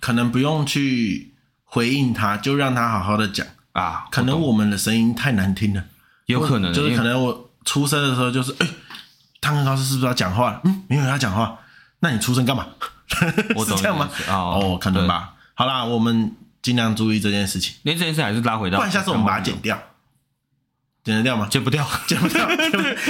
[0.00, 4.06] 可能不用去回应他，就让他好好的讲啊。
[4.10, 5.82] 可能我们的声音太难听了，
[6.26, 8.72] 有可能就是可能我出声的时候就是，哎、欸，
[9.40, 10.60] 汤哥老师是不是要讲话？
[10.64, 11.58] 嗯，没有要讲话，
[12.00, 12.66] 那你出声干嘛？
[13.56, 14.08] 我是这样吗？
[14.28, 15.34] 哦，哦，可能吧。
[15.54, 17.74] 好啦，我们尽量注意这件事情。
[17.82, 19.76] 因为这件事还是拉回到，不然下次我们把它剪掉。
[21.04, 21.46] 剪得掉吗？
[21.50, 22.46] 剪不掉， 剪不掉，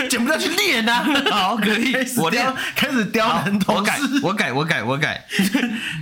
[0.09, 1.05] 剪不掉去练呐！
[1.33, 2.46] 好，可以， 我练，
[2.77, 4.20] 开始雕男同事。
[4.22, 5.27] 我改，我改，我改，我改。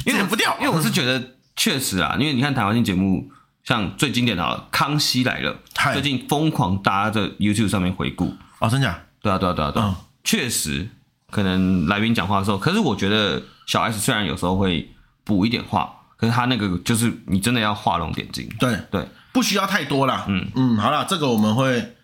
[0.04, 1.22] 剪不掉，因为我是觉得
[1.56, 3.30] 确实啊，因为你看台湾性节目，
[3.64, 5.56] 像最经典的《康熙来了》，
[5.92, 8.34] 最近疯狂大家在 YouTube 上面回顾。
[8.58, 8.98] 哦，真假？
[9.22, 9.96] 对啊，对啊，对啊，对啊。
[10.22, 10.86] 确实，
[11.30, 14.90] 可能来宾讲话的时候，可是我觉得小 S 虽然有时候会
[15.24, 18.46] 补一点话，可是他那个就是你真的要画龙点睛。
[18.58, 19.06] 对对。
[19.36, 21.94] 不需要太多啦，嗯嗯，好了，这个我们会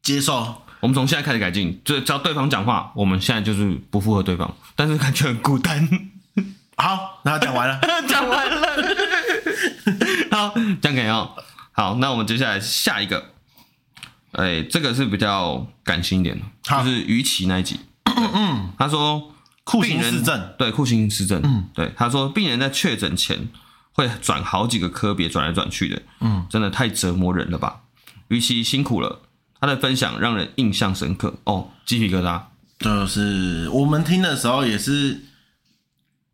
[0.00, 0.62] 接受。
[0.78, 5.88] 我们从现在开始改进，就只要对方讲话，我们现在就是不符合对方，但是感觉很孤单。
[6.78, 8.62] 好，那讲完了， 讲完了。
[10.30, 11.34] 好，这样可以哦。
[11.72, 13.32] 好，那我们接下来下一个，
[14.34, 17.80] 哎，这个是比较感性一点的，就是于琦那一集。
[18.04, 21.40] 嗯嗯，他说酷刑失症，对，酷刑失症。
[21.42, 23.48] 嗯，对，他说病人在确诊前。
[23.96, 27.80] 会转好几个科别转来转去的，嗯，真的太折磨人了吧？
[28.28, 29.22] 于琦辛苦了，
[29.58, 32.42] 他的分享让人印象深刻哦，鸡皮疙瘩。
[32.78, 35.22] 就是我们听的时候也是，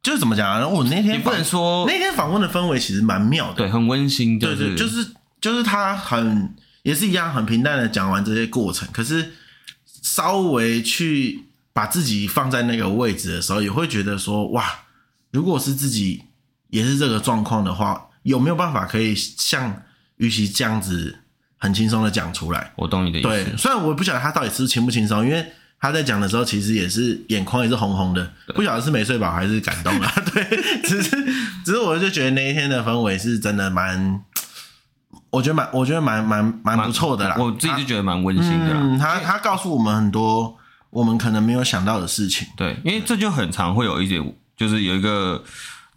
[0.03, 0.67] 就是怎么讲啊？
[0.67, 5.07] 我那天你不能说那天访问的氛围其实蛮妙的，对，很温馨，对对，就是
[5.41, 9.35] 就是他很也是一样很平淡的讲完这些过程，可是
[10.03, 14.65] 稍微去把自己放在那个位置的时候，也会觉得说哇，
[15.31, 16.25] 如果是自己。
[16.73, 19.83] 也是这个状况的话，有没有办法可以像
[20.17, 21.19] 于琦这样子
[21.59, 22.73] 很轻松的讲出来？
[22.77, 23.29] 我懂你的意思。
[23.29, 25.47] 对，虽然我不晓得他到底是轻不轻松，因为
[25.79, 30.11] 他在讲的时候其实也是眼眶也是红红的，不晓得是没睡饱还是感动了。
[30.33, 30.43] 对，
[30.83, 31.11] 只是
[31.63, 34.23] 只是我就觉得那一天的氛围是真的蛮，
[35.29, 37.37] 我觉得蛮我觉得蛮蛮蛮不错的啦。
[37.39, 38.73] 我自己就觉得蛮温馨的。
[38.73, 40.57] 嗯，他他告诉我们很多
[40.89, 42.49] 我们可能没有想到的事情。
[42.57, 45.45] 对，因为这就很常会有一点，就是有一个。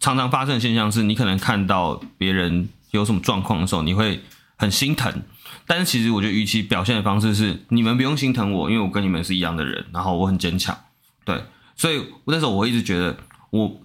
[0.00, 4.22] 常常发生的现象是，你可能看到别人有什么状况的时候，你会
[4.56, 5.22] 很心疼，
[5.66, 10.78] 但是其实我觉得，与其表现的方式是你们不用心疼我，因为我跟你们是一样的人，然后我很坚强，
[11.24, 11.42] 对，
[11.76, 13.16] 所以那时候我一直觉得
[13.50, 13.80] 我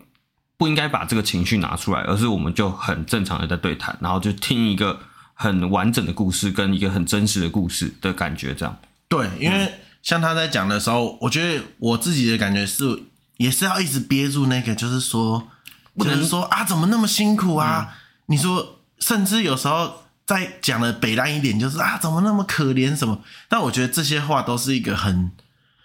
[0.57, 4.99] 不应该把这个情绪拿出来，而是我们就很正常的在对谈，然后就听一个
[5.33, 8.77] 很完整的故事跟一个很真实的故事的感觉，这样。
[9.09, 13.03] 对，因为像他在讲的时候，我觉得我自己的感觉是，
[13.37, 15.47] 也是要一直憋住那个，就是说，
[15.95, 17.87] 不能说啊，怎么那么辛苦啊？
[17.89, 17.95] 嗯、
[18.27, 20.01] 你说，甚至有时候。
[20.23, 23.21] 再讲的北烂一点，就是啊，怎么那么可怜什么？
[23.49, 25.29] 但我觉得这些话都是一个很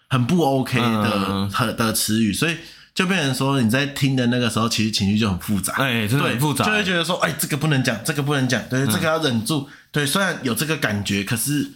[0.08, 2.56] 很不 OK 的、嗯、的词语，所以
[2.94, 11.68] 就变成说你在听的那个时候，其实情绪就很复杂，哎，真的很复杂，就会觉得说，哎，这个不能讲，这个不能讲，对，这个要忍住，对，虽然有这个感觉，可是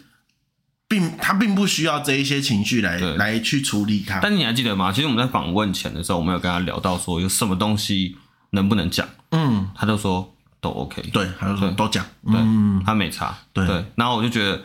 [0.91, 4.21] 并他并不需要这一些情绪来来去处理他。
[4.21, 4.93] 但你还记得吗？
[4.93, 8.19] 其实我们在访问前的时候，我们有跟他聊到说，有什么东西
[8.51, 9.09] 能不能讲？
[9.31, 10.35] 嗯，他就说。
[10.63, 14.63] 都 OK，对，他就说都讲，对，嗯、他没差，对，对，然后我就觉得，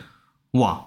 [0.50, 0.78] 哇，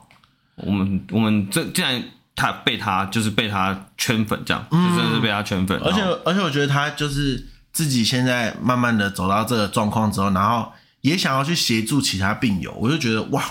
[0.57, 1.99] 我们我们这既然
[2.35, 10.71] 他被他就是被他圈粉这样，嗯、就真的是被他圈粉，而且而且我觉得他就是自己现在慢慢的走到这个状况之后，然后
[11.01, 13.43] 也想要去协助其他病友，我就觉得哇，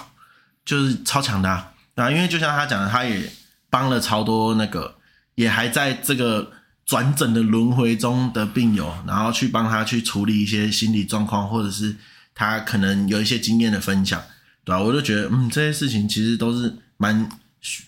[0.65, 1.73] 就是超强的啊，
[2.03, 3.31] 啊，因为就像他讲的，他也
[3.71, 4.97] 帮了超多那个，
[5.35, 6.53] 也还在这个。
[6.89, 11.95] 转诊的轮回中的病友，然后去帮他去处理一些心理状况，或者是
[12.35, 14.19] 他可能有一些经验的分享，
[14.65, 14.81] 对吧？
[14.81, 17.29] 我就觉得，嗯，这些事情其实都是蛮
[17.61, 17.85] 需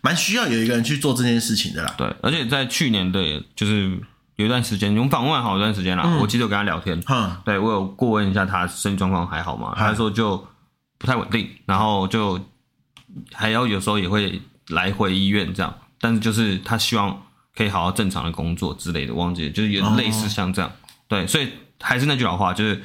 [0.00, 1.92] 蛮需要有一个人去做这件事情的啦。
[1.98, 4.00] 对，而且在去年的，就是
[4.36, 9.74] 有一段时间，我们访问好一段时间了，嗯、我记得我跟他聊天，嗯，对我有过问一下他身体状况还好吗？
[9.76, 10.46] 他说就
[10.98, 12.38] 不太稳定，然后就
[13.32, 17.22] 还要有时候也会来回医院这样，但是就是他希望。
[17.52, 20.74] 可以好好正常的工作之类的，忘记了，就是有类似像这样，哦、
[21.08, 21.48] 对，所以
[21.80, 22.80] 还是那句老话，就是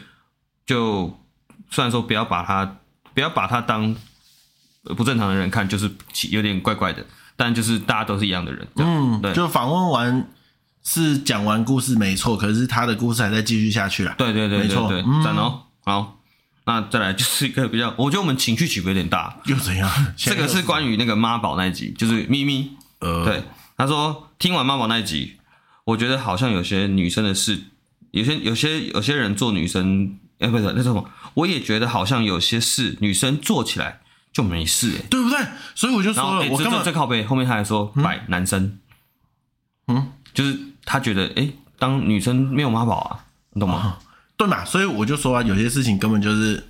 [0.65, 1.17] 就
[1.69, 2.79] 虽然说不要把他
[3.13, 3.95] 不要把他当
[4.97, 5.89] 不正常的人看，就是
[6.31, 7.05] 有点怪怪的，
[7.37, 10.27] 但就是大家都是一样的人，嗯，对，就访问完
[10.83, 16.17] 是讲完故事没错，可是他的故事还在继续下去了，对对对，没错，对，赞哦，好，
[16.65, 19.89] 那再来就是一个比较，我觉得我们情绪起伏有点大，又怎样？
[20.17, 23.43] 这个是关于那个妈宝那一集，就是咪咪，呃，对。
[23.77, 25.35] 他说：“听完妈宝那一集，
[25.83, 27.61] 我觉得好像有些女生的事，
[28.11, 33.99] 有些有些有些人做女生，哎，不是那什么，我也觉得好像有些事女生做起来
[34.31, 35.37] 就没事，哎，对不对？
[35.75, 38.79] 所以我就说了，我刚刚在靠背后面他还说，摆、嗯、男生，
[39.89, 44.04] 嗯，就是他觉得，哎，当女生没有妈宝啊，你懂吗、哦？
[44.37, 44.65] 对嘛？
[44.65, 46.63] 所以我就说啊，有些事情根本就是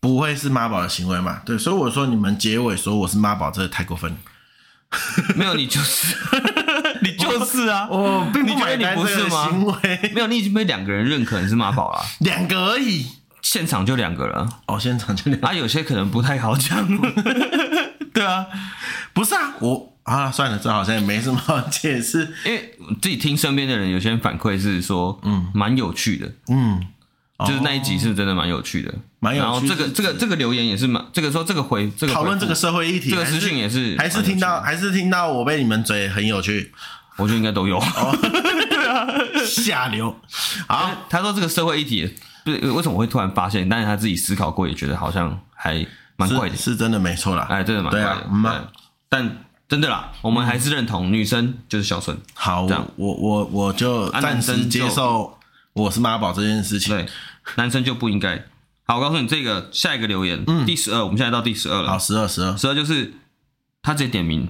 [0.00, 4.16] 不会是妈宝的行为嘛，对，所以我说你们结尾说我是妈宝，这个太过分了。
[5.34, 6.16] ”没有，你就是，
[7.02, 7.88] 你就是啊！
[7.90, 9.74] 我并不买单这个行为。
[10.14, 13.06] 没有，你已经被两个人认可你是妈宝了， 两个而已，
[13.42, 14.48] 现场就两个了。
[14.66, 15.48] 哦，现场就两个。
[15.48, 16.86] 啊，有些可能不太好讲。
[18.12, 18.46] 对啊，
[19.12, 26.86] 不是啊，我啊，算了，这好像也没什么好解释，因为自己听身边的人有些人反馈是说，嗯，蛮有趣的，嗯。
[27.40, 29.44] 就是那一集是真的蛮有趣的，蛮有趣。
[29.44, 36.72] 然后这个这个这个留言也是蛮，这个说这个回这个讨论这个社会议题，这个资讯也是还是听到还是听到我被你们嘴很有趣，
[37.16, 37.80] 我觉得应该都有。
[38.70, 39.06] 对啊，
[39.44, 40.14] 下流。
[40.68, 42.08] 好，他说这个社会议题
[42.44, 48.70] 不是为什么会突然发现，但是他自己思考过也觉得好像还蛮怪的，是真的没错啦，哎，真的蛮怪的。
[49.08, 52.16] 但真的啦，我们还是认同女生就是孝顺。
[52.34, 55.36] 好，这样我我我就暂时接受。
[55.74, 57.06] 我是妈宝这件事情，对，
[57.56, 58.44] 男生就不应该。
[58.84, 61.88] 好，我告诉你这个下一个留言，嗯，第十二，我们现在到第十二了。
[61.88, 63.14] 好，十二，十二，十二就是
[63.82, 64.48] 他直接点名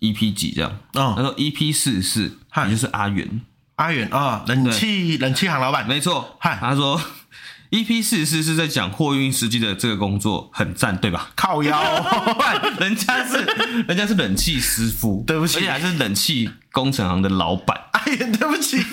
[0.00, 0.78] EP 几这样。
[0.94, 3.42] 哦，他说 EP 四十四，也就是阿元，
[3.76, 6.38] 阿元啊，冷气冷气行老板，没错。
[6.40, 6.98] 嗨，他说
[7.70, 11.30] EP 四十四是在讲货运司机的这个工作很赞，对吧？
[11.36, 11.78] 靠腰，
[12.80, 13.42] 人家是
[13.86, 17.80] 人家是冷气师傅，对不起，而且还是冷气工程行的老板。
[17.92, 18.76] 哎呀，对不起。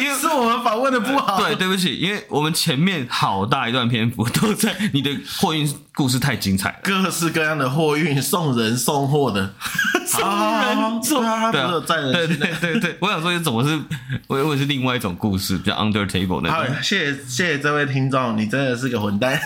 [0.00, 9.52] 因为是我们访问的不好，对，对不起，因为我们前面好大一段篇幅都在你的货运故事太精彩，各式各样的货运送人送货的，
[10.06, 13.78] 送人送啊，对啊，对对对对，我想说，怎么是
[14.28, 16.50] 我以为是另外一种故事，比较 under table 那种。
[16.50, 19.40] 好，谢谢谢谢这位听众，你真的是个混蛋，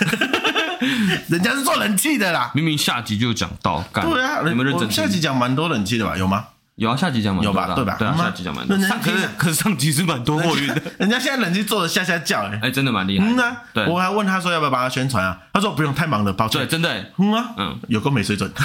[1.28, 6.18] 人家是做冷气的啦，明明下集就讲到，对啊，你们认真，下集讲蛮多冷气的吧？
[6.18, 6.44] 有吗？
[6.76, 7.72] 有啊，下集讲蛮多，有吧？
[7.74, 7.96] 对吧？
[7.98, 8.76] 对啊，下集讲蛮多。
[8.76, 13.24] 可是可是上集是蛮多货运的，人家现在冷气做的下下叫，哎，哎，真的蛮厉害。
[13.26, 15.38] 嗯啊，对，我还问他说要不要帮他宣传啊？
[15.52, 16.60] 他说不用，太忙了，抱歉。
[16.60, 18.50] 对，真的，嗯啊，嗯，有够没水准。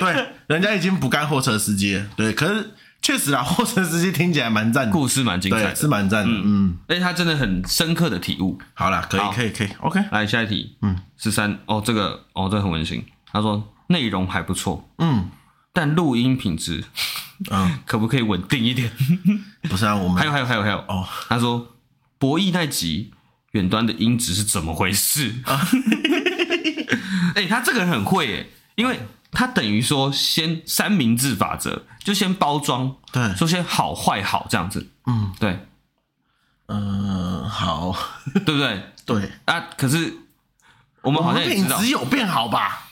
[0.00, 6.30] 对，人家已经不干货车司机了，对，可是确实啊，货车司机听起来蛮赞，故事蛮精彩的，是蛮赞的。
[6.32, 8.58] 嗯，而且他真的很深刻的体悟。
[8.74, 9.68] 好啦，可以，可以，可以。
[9.80, 10.76] OK，来下一题。
[10.82, 13.04] 嗯，十三哦，这个哦，这个很温馨。
[13.30, 15.28] 他说内容还不错，嗯，
[15.78, 16.82] 但录音品质，
[17.52, 18.90] 嗯，可不可以稳定一点？
[19.70, 21.06] 不是啊，我们还有，还有，还有，还有哦。
[21.28, 21.76] 他说
[22.18, 23.12] 博弈那集
[23.52, 25.36] 远端的音质是怎么回事？
[27.36, 28.98] 哎，他这个人很会耶，因为。
[29.30, 35.66] 他等于说，先三明治法则，就先包装，对，说先好坏好这样子，嗯，对，
[36.66, 37.94] 嗯，好，
[38.46, 38.82] 对不对？
[39.04, 40.14] 对啊，可是
[41.02, 42.88] 我们好像也知道，品质有变好吧？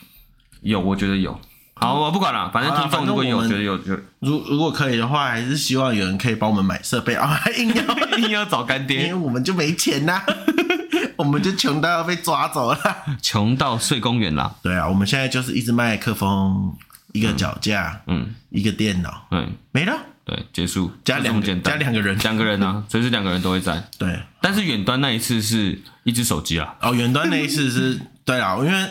[0.61, 1.41] 有，我觉得有。
[1.79, 10.21] 好，我不管了，反正听众如果有觉得有，有如如果可以的话，还是希望有人可以帮我们买设备啊， 硬要硬要找干爹，因为我们就没钱呐。
[11.17, 12.79] 我们就穷到要被抓走了，
[13.23, 14.55] 穷到睡公园了。
[14.61, 16.75] 对啊，我们现在就是一支麦克风，
[17.13, 19.93] 一个脚架，嗯，一个电脑，嗯，没了。
[20.23, 20.91] 对，结束。
[21.03, 23.81] 加两加两个人，两个人啊， 随时两个人都会在。
[23.97, 26.75] 对，但是远端那一次是一只手机啊。
[26.81, 28.89] 哦，远端那一次是，对啊，因为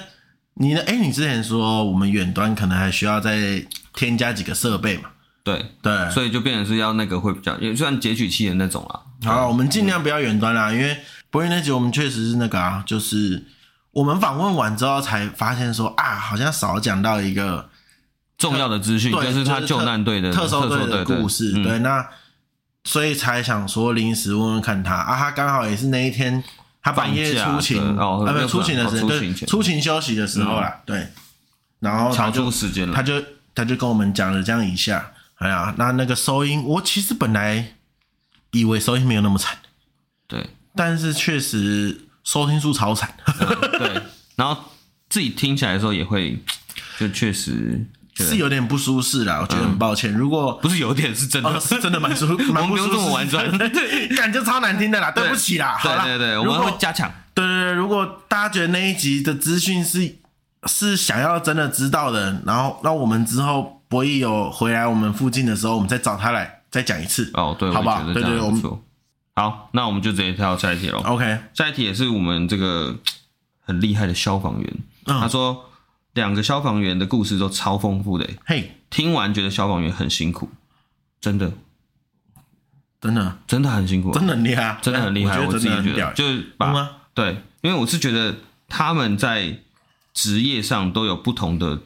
[0.56, 3.64] 你的，哎，你之前说我们远端可能还需要再
[3.94, 5.10] 添加几个设备嘛？
[5.42, 9.00] 对对，所以就变成是要那个会比较，也算截取器的那种啦。
[9.24, 10.96] 好，我们尽量不要远端啦，因为。
[11.28, 13.44] 博云那集我们确实是那个啊，就是
[13.90, 17.68] 我们访问完之后才发现说啊，好像少讲到一个
[18.38, 21.52] 重要的资讯，就是他救难队的特搜队的故事。
[21.62, 22.08] 对，那
[22.84, 26.42] 所以才想说临时问问看他啊，他刚好也是那一天
[26.86, 31.08] 他半夜出勤哦，没有出勤的时候，对，出勤休息的时候啦，对，
[31.80, 33.20] 然后他就时间了，他就
[33.56, 37.72] 他就跟我们讲了这样一下，哎呀，那那个收音，我其实本来
[38.52, 39.58] 以为收音没有那么惨，
[40.28, 40.50] 对。
[40.76, 43.16] 但是确实收听数超惨，
[43.80, 44.00] 对，
[44.36, 44.56] 然后
[45.08, 46.38] 自己听起来的时候也会，
[47.00, 47.84] 就确实
[48.24, 49.40] 是有点不舒适啦。
[49.40, 55.28] 我觉得很抱歉，如果不是有点是真的，是真的蛮舒， 蛮不舒服，玩转， 对，感觉超难听的啦，对。
[55.28, 60.16] 不起啦，好啦，对对对，我们会加强，对对对，如果大家觉得那一集的资讯是
[60.66, 68.02] 是想要真的知道的，然后那我们之后博弈有回来我们附近的时候，我们再找他来再讲一次，哦，对，好不好？
[68.12, 68.62] 对对，我们。
[69.38, 70.98] 好，那我们就直接跳下一题喽。
[71.04, 72.96] OK，下一题也是我们这个
[73.60, 74.74] 很厉害的消防员。
[75.04, 75.65] 嗯、他说，
[76.16, 78.28] 两个消防员的故事都超丰富的。
[78.44, 80.48] 嘿，听完觉得消防员很辛苦，
[81.20, 81.52] 真的，
[83.00, 85.38] 真的，真的很辛苦，真的很厉害，真的很厉害。
[85.38, 88.34] 我，我自己觉得，就是把、嗯、对，因为我是觉得
[88.66, 89.58] 他们在
[90.12, 91.78] 职业上都有不同的，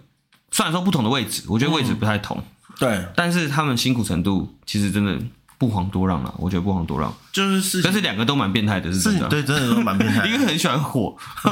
[0.50, 2.38] 虽然说不同的位置，我觉得位置不太同。
[2.38, 5.18] 嗯、对，但是他们辛苦程度其实真的。
[5.60, 10.24] 不遑多让了，我觉得不遑多让，就是，但是两个都蛮变态的，是真的，对，真的都蛮变态。
[10.26, 11.14] 一个很喜欢火，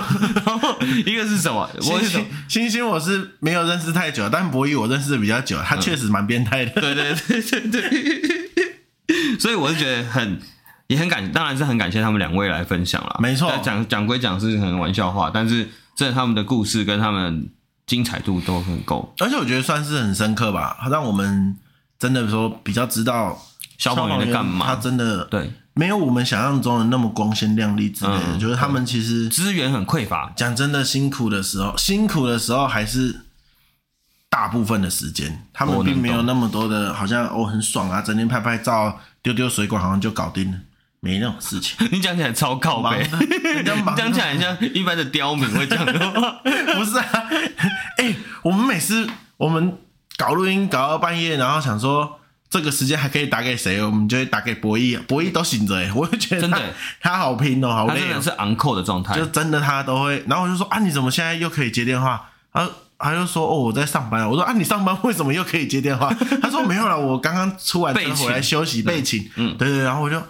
[0.46, 1.68] 然后一个是什么？
[1.78, 6.80] 星星，星星我是没有认识太久，但博弈我认识的比较久，他确实蛮变态的。
[6.80, 10.40] 对对对对对， 所以我是觉得很
[10.86, 13.20] 也很感，当然是很感谢他们两位来分享了。
[13.20, 17.46] 没错，讲讲归讲是很玩笑话，但是这他们的故事跟他们
[17.86, 21.54] 精彩度都很够，而且我觉得算是很深刻吧，让我们
[21.98, 23.38] 真的说比较知道。
[23.78, 24.66] 消防员在干嘛？
[24.66, 28.24] 他真的对，没有我们想象中的那么光鲜亮丽之类的。
[28.34, 30.32] 嗯、就是他们其实资源很匮乏。
[30.36, 33.20] 讲真的，辛苦的时候，辛苦的时候还是
[34.28, 40.58] 大部分的时间，他们并没有那么多的，好像哦很爽啊，整天拍拍照、丢丢水管，好像就搞定了，
[40.98, 41.76] 没那种事情。
[41.92, 43.62] 你讲起来超靠北，你
[43.96, 46.40] 讲起来很像一般的刁民会讲的话，
[46.74, 47.06] 不是啊？
[47.98, 49.78] 哎、欸，我们每次我们
[50.16, 52.17] 搞录音搞到半夜，然后想说。
[52.50, 53.82] 这个时间还可以打给谁？
[53.82, 56.58] 我们就会打给博弈，博弈都醒着哎， 我就觉得真的
[57.00, 60.24] 他好拼哦，好累是 on call 的状态，就真的他都会。
[60.26, 62.30] 然后我就说啊，你怎么现在又可以接电话？
[62.52, 64.28] 他他就说哦，我在上班。
[64.28, 66.11] 我说啊，你上班为什么又可以接电话？
[66.40, 69.30] 他说没有了，我刚刚出完车回来休息备勤。
[69.37, 69.84] 嗯，对对。
[69.84, 70.22] 然后我就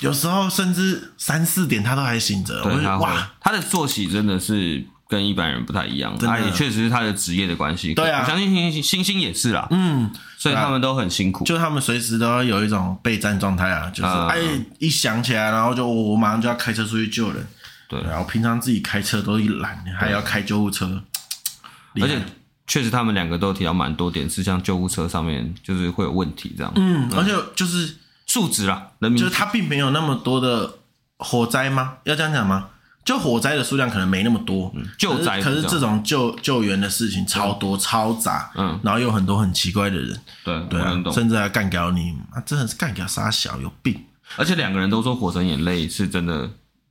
[0.00, 2.60] 有时候甚至三四点他都还醒着。
[2.64, 4.84] 我就哇，他的作息真的是。
[5.08, 7.94] 跟一般人不太一样，他也确实是他的职业的关系。
[7.94, 9.66] 对啊，我相信星星星星也是啦。
[9.70, 14.38] 嗯，所以他们都很辛苦，就他们随时都要有一种备战状态啊，就是哎
[14.78, 17.46] 一想起来，然后就我马上就要开车出去救人。
[17.88, 21.00] 对，然后平常自己开车都一懒，还要开救护车。
[22.02, 22.20] 而且
[22.66, 26.72] 确实他们两个都提到蛮多点，是像救护车上面就是会有问题这样。
[26.74, 30.78] 嗯，而且就是素质啦，人民就是他并没有那么多的
[31.18, 31.98] 火灾吗？
[32.02, 32.70] 要这样讲吗？
[33.06, 44.04] 就火灾的数量可能没那么多，救灾可是这种救救援的事情超多超杂，嗯，然后有很多很奇怪的人，对对啊，甚至还干掉你，啊，真的是干掉傻小有病。
[44.34, 46.50] 而且两个人都说《火神眼泪》是真的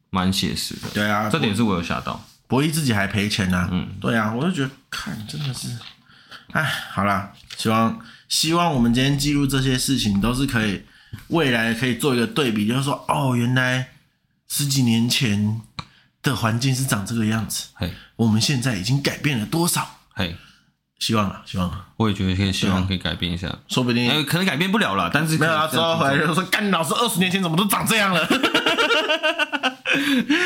[0.09, 2.25] 蛮写实的，对啊，这点是我有吓到。
[2.47, 5.67] 博弈自己还赔钱呢，嗯，对啊，我就觉得看真的是，
[6.53, 6.63] 哎，
[6.93, 7.99] 好啦，希望
[8.29, 10.81] 希望我们今天记录这些事情，都是可以
[11.27, 13.89] 未来可以做一个对比，就是说，哦，原来
[14.47, 15.59] 十几年前
[16.25, 19.99] 的环境是长这个样子，嘿，我们现在已经改变了多少？
[20.13, 20.35] 嘿。
[20.97, 28.25] 希望啊，希望啊，我也觉得可以，希望可以改变一下，说不定，可能改变不了了，但是没有啊，之后回来就说，干老师二十年前怎么都长这样了，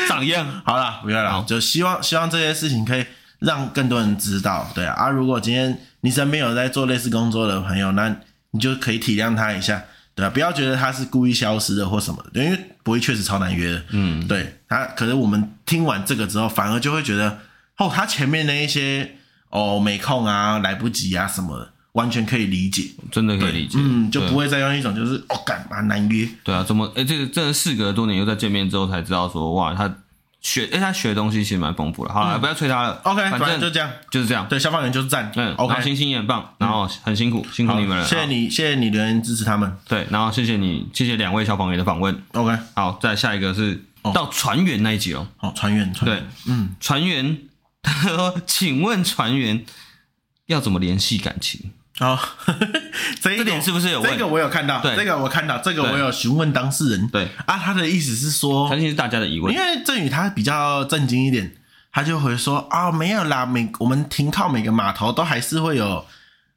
[0.08, 0.60] 长样。
[0.66, 3.06] 好了，不要了，就希望希望这些事情可以
[3.38, 8.16] 让更多人知道，对啊，啊，如果今天你身边有在做类似工作的朋友，那
[8.50, 9.84] 你就可以体谅他一下，
[10.28, 17.38] 不要觉得他是故意消失的或什么的，因为博弈确实超难约的，嗯，对他，可是我们听完这个之后，反而就会觉得，
[17.78, 19.16] 哦，他前面那一些。
[19.52, 26.24] 哦，没空啊，来不及啊，什么的，完全可以理解，真的可以理解，嗯，就不会再用一种就是哦，干嘛难约？
[26.44, 26.86] 对啊，怎么？
[26.94, 29.92] 哎，这个这个事隔多年又再见面之后才知道说，哇，他
[30.40, 32.12] 学，哎，他学的东西其实蛮丰富的。
[32.12, 34.46] 好了，不要催他了，OK，反正就这样，就是这样。
[34.48, 43.84] 对，消防员就是赞，嗯，OK，星星也很棒，然后很辛苦，辛苦你们了，谢谢你，谢谢你留言支持他们，对，然后谢谢你，谢谢两位消防员的访问，OK，好，再下一个是
[44.14, 47.38] 到船员那一集哦，好，船员，对，嗯，船员，
[47.82, 49.64] 他说，请问船员。
[50.46, 51.70] 要怎么联系感情？
[52.00, 52.18] 哦，
[53.20, 54.10] 这一点是不是有问？
[54.10, 57.08] 这个我有看到，对，这个我看到，这个我有询问当事人。
[57.08, 59.54] 对啊，他的意思是说，相信是大家的疑问。
[59.54, 61.54] 因为郑宇他比较震惊一点，
[61.92, 66.04] 他就会说啊、哦，没有啦，每我们停靠每个码头都还是会有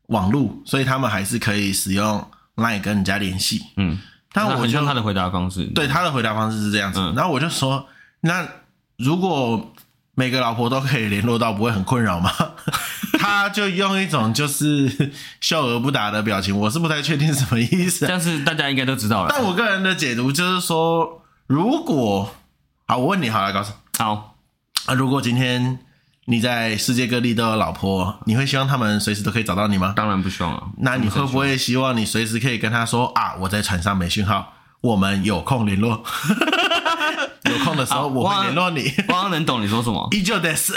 [0.08, 2.26] 网路，所以他们还是可以使用
[2.56, 3.62] LINE 跟人家联系。
[3.76, 4.00] 嗯，
[4.32, 7.00] 但我就他的回答方式，对他的回答方式是这样子。
[7.00, 7.86] 嗯、然后我就说，
[8.22, 8.48] 那
[8.98, 9.74] 如果
[10.16, 12.32] 每个老婆都可以联络到，不会很困扰吗？
[13.24, 18.06] 他就用一种就是 笑而不答的表情，我是不太确定什么意思。
[18.06, 19.30] 但是大家应该都知道了。
[19.30, 22.36] 但我个人的解读就是说，如果
[22.86, 24.36] 好，我问你好了，告诉好
[24.88, 25.80] 啊，如果今天
[26.26, 29.94] 你在世界各地都有老婆，你会希望他们随时都可以找到你吗？
[29.96, 30.64] 当然不希望啊。
[30.80, 36.04] 那你会不会希望你随时可以跟他说啊，我在船上没讯号，我们有空联络。
[37.50, 38.94] 有空的时候我会联络你。
[39.08, 40.08] 我刚刚能懂你说什么？
[40.12, 40.74] 依旧的是，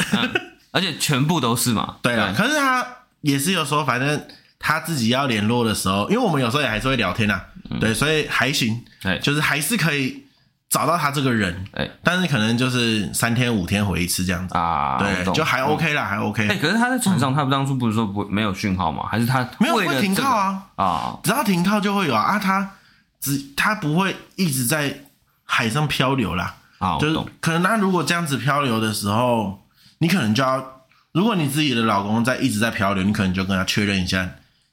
[0.76, 1.96] 而且全部都是嘛。
[2.02, 2.86] 对啊，可是他
[3.22, 7.40] 也是有时候，反正他自己要联络的时候，因为我们有时候也还是会聊天呐。
[7.80, 8.84] 对，所以还行。
[9.00, 10.24] 对，就是还是可以
[10.68, 11.64] 找到他这个人。
[11.72, 14.98] 哎，但是可能就是三天五天回一次这样子啊。
[14.98, 16.46] 对，就还 OK 啦，还 OK。
[16.46, 19.04] 哎，可是他在船上，他当初不是说不没有讯号吗？
[19.10, 20.62] 还是他没有会停靠啊？
[20.76, 22.20] 啊，只要停靠就会有啊。
[22.20, 22.72] 啊，他
[23.18, 25.04] 只他不会一直在
[25.44, 26.54] 海上漂流啦。
[26.78, 29.65] 啊，就是可能他如果这样子漂流的时候，
[29.98, 34.28] 你可能就要，如果你自己的老公在一直在漂流，你可能就跟他确认一下，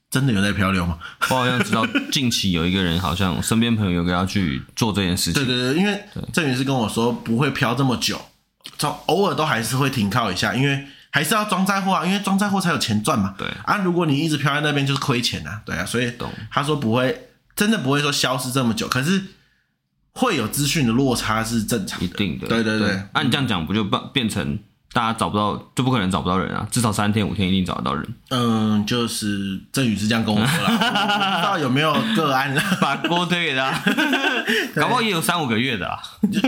[0.09, 0.99] 真的有在漂流吗？
[1.29, 5.33] 我好像知道近期有一个人，好像身边朋友有跟他去做这件事情。
[5.45, 8.19] 对对对，因为郑宇是跟我说不会漂这么久，
[9.05, 13.35] 偶尔都还是会停靠一下，因为还是要装载货啊，因为装载货才有钱赚嘛。
[13.37, 16.11] 对啊，如果你一直漂在那边就是亏钱啊，对啊，所以
[16.51, 19.23] 他说不会，真的不会说消失这么久，可是。
[20.15, 22.47] 会有资讯的落差是正常的，一定的。
[22.47, 24.59] 对对对，按、啊、你这样讲，不就变变成
[24.93, 26.67] 大家找不到，就不可能找不到人啊？
[26.69, 28.07] 至少三天五天一定找得到人。
[28.29, 33.71] 嗯，就是郑宇是这样跟我说啦， 不知道有没有个案把锅推给他，
[34.79, 35.97] 搞不好也有三五个月的啊，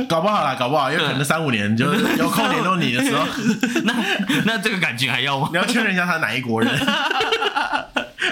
[0.07, 3.25] 搞不好啦，搞不好，有可能三五年就有空联络你的时候，
[3.83, 3.93] 那
[4.45, 5.49] 那这个感情还要吗？
[5.51, 6.71] 你要确认一下他哪一国人，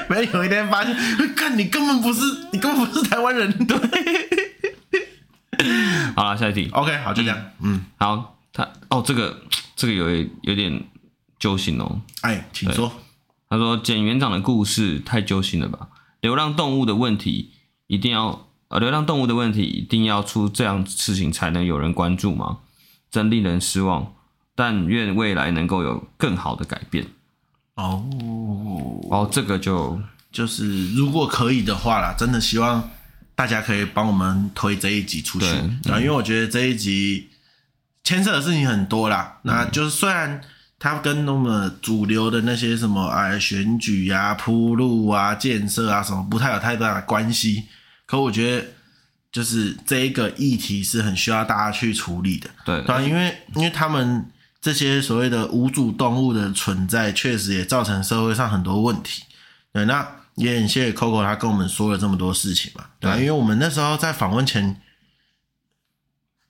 [0.07, 0.95] 没有一天发现，
[1.35, 3.77] 看你根本不是，你根本不是台湾人，对。
[6.15, 6.69] 好了，下一题。
[6.71, 7.37] OK，好，就这样。
[7.61, 9.35] 嗯，嗯好，他哦，这个
[9.83, 10.81] 这个有有点
[11.37, 11.99] 揪心哦。
[12.21, 12.89] 哎，请说。
[13.49, 15.89] 他说：“简园长的故事太揪心了吧？
[16.21, 17.51] 流浪动物的问题
[17.87, 22.59] 一定要呃，流浪动物的问题一定要出这样事情才能有人关注吗？
[23.11, 24.13] 真令人失望。
[24.55, 27.05] 但愿未来能够有更好的改变。”
[27.75, 28.05] 哦
[29.09, 29.99] 哦，这个就
[30.31, 32.89] 就是如果可以的话啦，真的希望。
[33.35, 37.27] 大家可以帮我们推这一集出去啊，嗯、因为我觉得这一集
[38.03, 39.39] 牵涉的事情很多啦。
[39.43, 40.41] 嗯、那就是虽然
[40.79, 47.63] 它跟那么主流的那些什么啊选举啊、铺路啊、建设啊什么不太有太大的关系，
[48.05, 48.67] 可我觉得
[49.31, 52.49] 就是这一个议题是很需要大家去处理的。
[52.65, 54.25] 对，对，因为因为他们
[54.61, 59.23] 这些所谓的无主动物的存在，确实也造成社会上很多问题。
[59.71, 60.05] 对，那。
[60.35, 63.17] 也很谢谢 Coco，他跟我们说了这么多事情嘛，对吧？
[63.17, 64.81] 因为我们那时候在访问前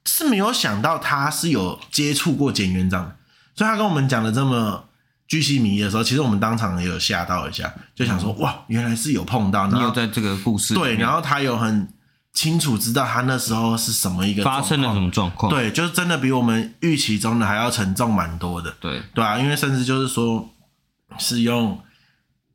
[0.06, 3.16] 是没有想到他是有接触过简园长的，
[3.56, 4.90] 所以他跟我们讲的这么
[5.28, 11.88] 巨细靡遗的时候，其实我们当场也有吓到一下，就想说哇，原来是有碰到，你有在这个故事对，然后他有很
[12.34, 20.50] 清楚知道他那时候是什么一个发生了什么状况，对，就是真的比我们预期中的还要沉重蛮多的，对对啊，因为甚至就是说
[21.18, 21.80] 是用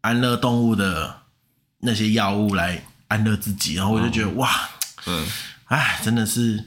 [0.02, 1.22] 安乐动物的
[1.80, 4.50] 那些药物来安乐自己，然后我就觉得、哦、哇，
[5.04, 5.24] 对，
[5.64, 6.62] 哎，真的是。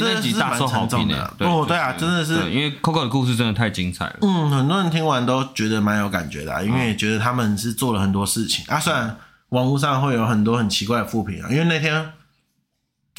[0.00, 4.16] 那集大受好评的，哦，对啊，真的是，因为 Coco 的故事真的太精彩了。
[4.22, 8.80] 嗯，很多人听完都觉得蛮有感觉的，因为觉得他们是做了很多事情啊。
[8.80, 9.16] 虽然
[9.50, 12.12] 网络上会有很多很奇怪的负评啊，因为那天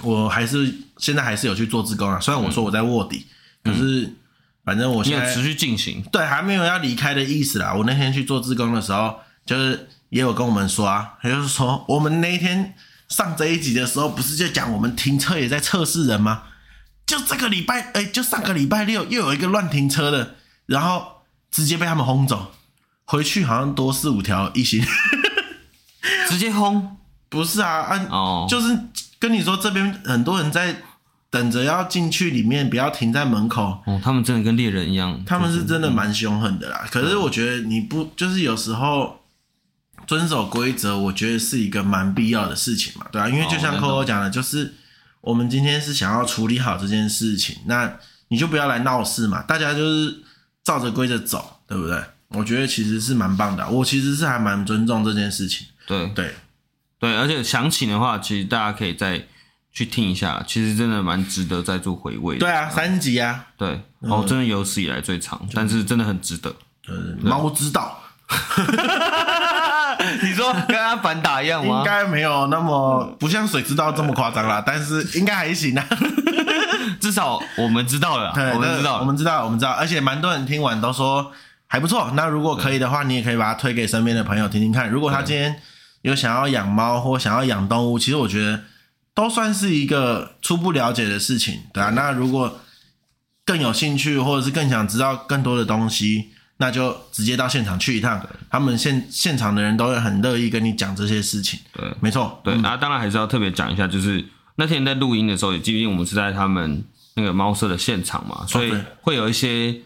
[0.04, 2.20] 我还是现在还是有去做志工啊。
[2.20, 3.28] 虽然我说我在卧底，
[3.64, 4.12] 可是
[4.66, 7.74] 反正我现在持续进行，对，还没有要离开的意思啦。
[7.74, 12.74] 我那天去做志工的时候，就是也有跟我们说啊，也就是说我们那一天
[13.10, 16.44] 上这一集的时候，不是就讲我们停车也在测试人吗？
[17.14, 22.52] 就这个礼拜，哎、欸，就上个礼拜六又有一个乱停车的，然后直接被他们轰走，
[23.06, 24.84] 回去好像多四五条一星，
[26.28, 26.98] 直接轰？
[27.30, 28.76] 不是啊，啊，哦，就是
[29.20, 30.76] 跟你说这边很多人在
[31.30, 33.84] 等着要进去里面，不要停在门口。
[33.86, 36.80] 哦，他们真的跟猎人一样，他们是真的蛮凶狠的啦。
[36.82, 39.20] 嗯、可是我觉得你不就是有时候
[40.08, 44.74] 遵守规则，我觉得是一个蛮必要的事情嘛，对啊，因为就像 Coco 讲的，就是。
[45.24, 47.98] 我们今天是想要处理好这件事情，那
[48.28, 50.22] 你就不要来闹事嘛，大家就是
[50.64, 52.04] 照着规则走，对不对？
[52.30, 55.68] 我觉得其实是蛮棒的，我其实是还蛮尊重这件事情。
[55.88, 56.36] 对对
[57.00, 59.26] 对，而且详情的话，其实大家可以再
[59.72, 62.42] 去听一下，其实真的蛮值得再做回味的。
[62.42, 66.54] 对啊，三集啊，对，哦，真的有史以来最长，但是真的很值得。
[67.22, 68.04] 猫知道。
[70.22, 71.80] 你说跟阿凡达一样吗？
[71.80, 75.86] 应该没有那么不像水知道这么夸张啦，但是应该还行啊。
[77.00, 81.32] 至少我们知道了，我们知道，我们知道，我们知道，而且蛮多人听完都说
[81.68, 82.12] 还不错。
[82.14, 84.90] 那如果可以的话，你也可以把它推给身边的朋友听听看。
[84.90, 85.62] 如果他今天
[86.02, 88.62] 有想要养猫或想要养动物，其实我觉得
[89.14, 91.90] 都算是一个初步了解的事情，对啊。
[91.92, 92.60] 那如果
[93.46, 96.33] 更有兴趣，或者是更想知道更多的东西。
[96.58, 101.60] 那就直接到现场去一趟，他们现现场的人都会很乐意跟你讲这些事情。
[101.74, 102.40] 对，没错。
[102.44, 104.24] 对，那、嗯、当然还是要特别讲一下，就是
[104.56, 106.84] 那天在录音的时候，也毕竟我们是在他们
[107.16, 109.82] 那个猫舍的现场嘛，所以会有一些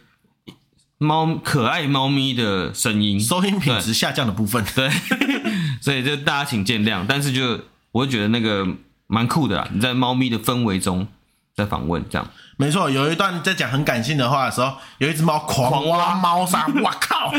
[0.98, 4.64] 猫可爱猫咪的声音，收音品质下降的部分。
[4.76, 4.90] 对，
[5.82, 7.06] 所以就大家请见谅。
[7.08, 7.60] 但是就
[7.92, 8.68] 我会觉得那个
[9.08, 11.08] 蛮酷的啦，你在猫咪的氛围中
[11.56, 12.30] 在访问这样。
[12.60, 17.32] 没错，有一段在讲很感性的话的时候，有一只猫狂挖猫砂， 我靠！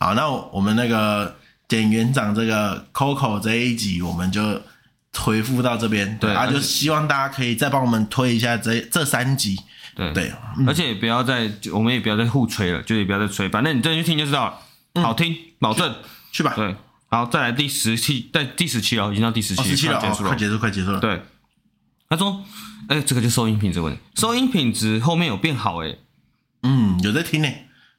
[0.00, 1.36] 好，那我们那个
[1.68, 4.62] 简园长这个 Coco 这一集，我们就
[5.14, 6.16] 回复到这边。
[6.18, 9.54] 对，啊，就希望大家可以再帮我们推一下这这三集。
[9.94, 10.32] 对对，
[10.66, 14.46] 而且也不要再，我们也不要再互吹了，就也不要再吹，反正你真的去听就知道
[14.94, 15.94] 了，好听，保证
[16.32, 16.54] 去吧。
[16.56, 16.74] 对，
[17.10, 21.00] 好，再来第十期，在第十期了，已经到第十期，十期了，快结束，快结束了。
[21.00, 21.22] 对，
[22.08, 22.42] 他说。
[22.88, 25.98] 哎、欸，这个就收音品质问题，收音品质后面有变好哎、欸，
[26.62, 27.48] 嗯，有在听呢，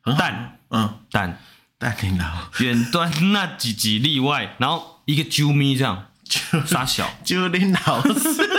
[0.01, 1.39] 很淡，嗯，淡，
[1.77, 2.25] 淡听到，
[2.59, 8.49] 远端那几集例外，然后一个啾咪这样，就傻小，啾林老师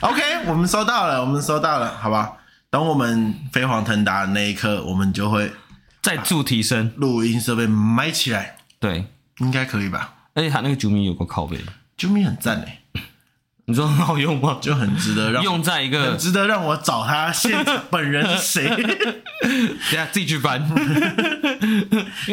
[0.00, 2.32] ，OK，我们收到了，我们收到了，好吧，
[2.68, 5.52] 等我们飞黄腾达的那一刻，我们就会
[6.02, 9.06] 再度提升录音设备买起来，对，
[9.38, 10.14] 应该可以吧？
[10.34, 11.60] 而且他那个啾咪有个靠背，
[11.96, 12.80] 啾咪很赞哎。
[13.68, 14.58] 你说很好用吗？
[14.60, 18.68] 就很值得让用在一个很值得让我找他现场 本人是谁？
[18.68, 20.64] 等下自己去翻。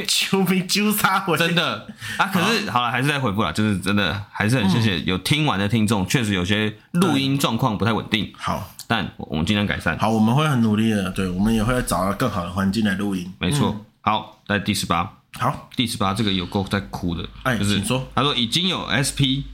[0.06, 1.36] 救命揪杀我！
[1.36, 6.06] 真的啊，可是好了，还是在回复了，就是真的还是很谢谢有听完的听众。
[6.08, 9.98] 确实有些录音状况不太稳定，好，但我们尽量改善。
[9.98, 13.34] 好，我们会很努力的，对，我们也会找到更好的环境来录音。
[13.40, 13.84] 没错。
[14.02, 19.46] 好，在第十八，好，第十八这个有够在哭的，哎，就是说，他说已经有 SP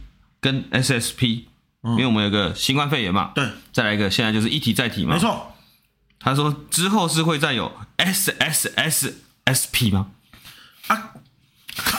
[0.41, 1.43] 跟 SSP。
[1.83, 5.55] 因为我们有个新冠肺炎嘛，对，再来一个，现在就是一体再体嘛，没错。
[6.19, 10.07] 他说之后是会再有 S S S S P 吗？
[10.87, 11.11] 啊，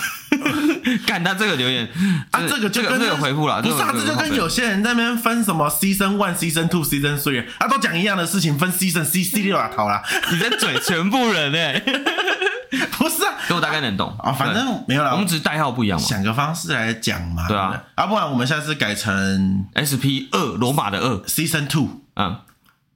[1.06, 1.88] 干他这个留言
[2.30, 11.82] 啊，这个就跟这个回复了，不是啊，这就跟有些人在那边分什么 Season One、Season Two、Season Three，啊，都讲一样的事情，分 Season C、C 六啊，好啦，你在嘴全部人哎。
[12.98, 14.16] 不是啊，所以我大概能懂。
[14.18, 21.18] 啊，反正没有啦，我们只是代号不一样嘛，想个方式来讲嘛，对啊，啊，不然我们下次改成 SP 二罗马的二。
[21.26, 22.38] Season Two，嗯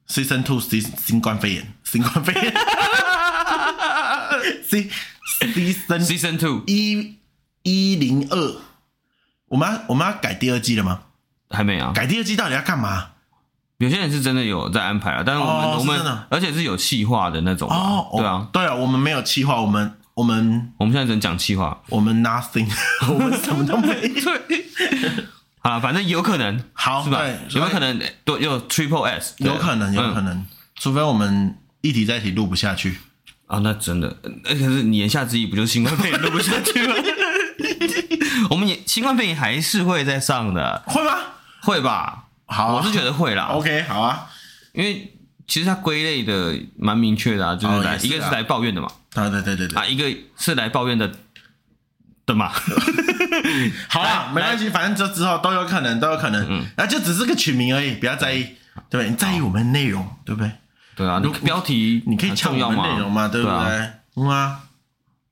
[0.09, 2.55] ，Season Two 新新冠肺炎，新冠肺炎，
[4.69, 4.91] C
[5.41, 7.17] Season Season Two 一
[7.63, 8.57] 一零二，
[9.49, 11.01] 我们要我们要改第二季了吗？
[11.51, 13.09] 还没啊，改第二季到底要干嘛？
[13.79, 22.69] 有些人是真的有在安排啊，但是我们、哦、我们而且是有企划的那种哦，对啊，对啊，我们没有企划，我们我们我们现在只能讲企划，我们 nothing，
[23.11, 25.25] 我们什么都没 对，
[25.63, 27.21] 啊，反正有可能，好是吧？
[27.51, 29.35] 有没有可能对有 triple S？
[29.39, 30.47] 有可能，有可能，嗯、
[30.77, 32.97] 除非我们一题再题录不下去
[33.47, 36.95] 啊，那真的，那可是你言下之意不就是新冠肺炎录不下去吗？
[38.51, 41.13] 我们也新冠肺炎还是会再上的，会吗？
[41.63, 42.24] 会吧？
[42.47, 43.45] 好、啊，我是觉得会啦。
[43.55, 44.27] OK，好啊，
[44.73, 45.13] 因为
[45.47, 51.11] 其实它归类的蛮明确的啊，就是来、哦、是一个是来抱怨的嘛，啊对对对对啊，一个是来抱怨的
[52.27, 52.51] 的嘛。
[53.89, 58.45] 好啦，没关系，反正这之后都有可能，都有可能，嗯，那就只是个取名而已，不要在意，
[58.89, 59.11] 对不对？
[59.11, 60.51] 你在意我们的内容，对不对？
[60.97, 63.91] 对啊，你标题你可以抢我们内容嘛，对不对？
[64.17, 64.61] 嗯啊。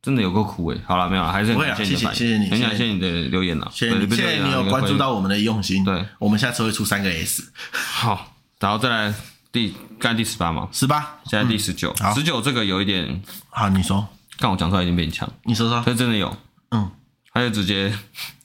[0.02, 0.78] 真的有够苦哎！
[0.84, 2.98] 好了，没有了，还是很感谢你，谢谢你，很感谢你。
[2.98, 5.84] 的留言了，谢谢你，谢谢你有关注到我们的用心。
[5.84, 7.52] 对，我们下次会出三个 S。
[7.70, 9.14] 好，然后再来
[9.52, 14.04] 第，刚才第十八嘛，十八，现在第十九，十九这个有一点，好，你说，
[14.38, 16.36] 看我讲出来已经变强，你说说，这真的有，
[16.72, 16.90] 嗯，
[17.32, 17.90] 他就直接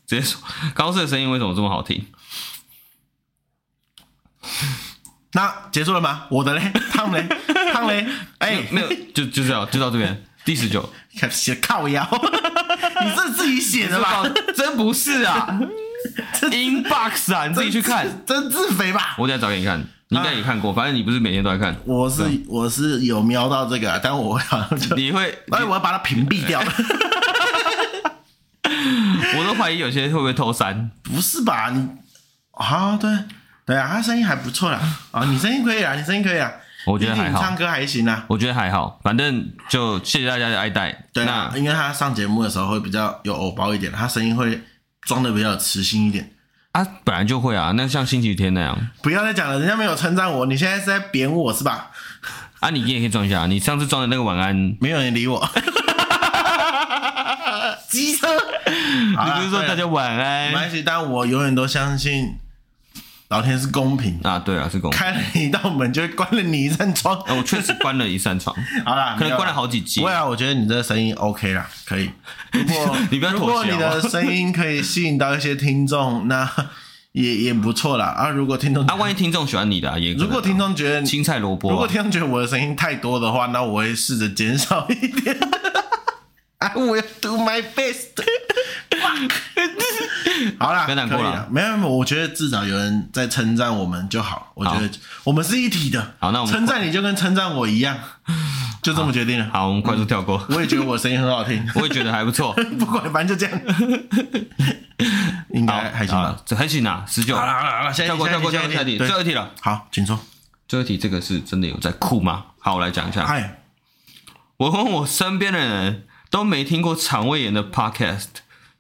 [0.06, 0.40] 直接说，
[0.76, 2.06] 高斯的声音为什么这么好听？
[5.34, 6.28] 那结束了吗？
[6.30, 7.28] 我的嘞，汤嘞，
[7.74, 10.24] 汤嘞， 哎，没有，就就这样，就到这边。
[10.48, 10.90] 第十九，
[11.30, 12.08] 写靠腰，
[13.04, 14.24] 你是自己写的吧？
[14.56, 15.60] 真不是啊，
[16.40, 19.16] inbox 啊，你自己去看，真自肥吧？
[19.18, 19.78] 我等下找给你看，
[20.08, 21.76] 你应该也看过，反正你不是每天都在看。
[21.84, 26.64] 我是我是有瞄到这个，但我好像就你会， 哎，我要把它屏蔽掉。
[28.64, 30.90] 我都怀疑有些人会不会偷删？
[31.04, 31.72] 不是吧？
[31.72, 31.86] 你
[32.52, 33.12] 啊，对
[33.66, 34.80] 对啊，他声音还不错啦。
[35.12, 36.50] 啊，你声音可以啊，你声音可以啊。
[36.88, 38.26] 我觉得还好，唱歌还行啊。
[38.28, 41.08] 我觉得还好，反正就谢谢大家的爱戴。
[41.14, 44.62] 对啊，因为他上节目的时候会比较有偶包一点，他声音会
[45.02, 46.32] 装的比较有磁性一点。
[46.72, 48.78] 啊，本来就会啊，那像星期天那样。
[49.02, 51.92] 不要再讲了，人家没有称赞我，你现在是在贬我是吧？
[52.60, 55.48] 啊，你也可以装一下，你上次装的那个晚安，没有人理我。
[57.90, 58.28] 机车，
[58.68, 60.48] 你不是说大家晚安？
[60.50, 62.38] 没关系，但我永远都相信。
[63.30, 64.98] 老天是公平啊，对啊，是公平。
[64.98, 67.14] 开了一道门，就会关了你一扇窗。
[67.22, 68.56] 啊、我确实关了一扇窗。
[68.86, 70.00] 好啦，可能关了好几集。
[70.00, 72.10] 对啊，我觉得你这个声音 OK 啦，可以。
[72.54, 76.50] 如 果你不要妥协，如果你的声音可以吸引到一些听众，那
[77.12, 78.06] 也也不错啦。
[78.06, 85.38] 啊，如果听众，啊，万一听众喜欢你的、啊，也如果听众觉得青菜萝卜、啊，如果听众觉得我的声音太多的话，那我会试着减少一点。
[86.60, 88.24] I will do my best。
[90.60, 91.48] 好啦，别难过了。
[91.50, 94.52] 没有没有，我觉得至少有人在称赞我们就好。
[94.56, 94.90] 我觉得
[95.24, 96.16] 我们是一体的。
[96.20, 97.98] 好，那我们称赞你就跟称赞我一样，
[98.82, 99.50] 就这么决定了。
[99.54, 100.44] 好，我们快速跳过。
[100.50, 102.54] 我也觉得我声音很好听，我也觉得还不错。
[102.80, 103.62] 不管，反正就这样。
[105.50, 106.36] 应该还行吧？
[106.46, 107.36] 这还行啊，十九。
[107.36, 109.52] 好了好了好了，跳过跳过下一题，最后一题了。
[109.62, 110.20] 好，请说。
[110.68, 112.46] 最后一题，这个是真的有在哭吗？
[112.60, 113.26] 好，我来讲一下。
[113.26, 113.60] 嗨，
[114.58, 116.04] 我问我身边的人。
[116.30, 118.26] 都没听过肠胃炎的 podcast，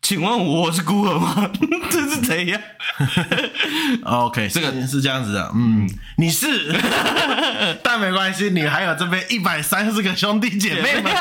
[0.02, 1.50] 请问我是孤儿吗？
[1.90, 2.62] 这是怎样
[4.04, 6.48] ？OK，这个是这样子的，嗯，你是，
[7.84, 11.12] 但没关系，你还有这边一百三十个兄弟姐妹们，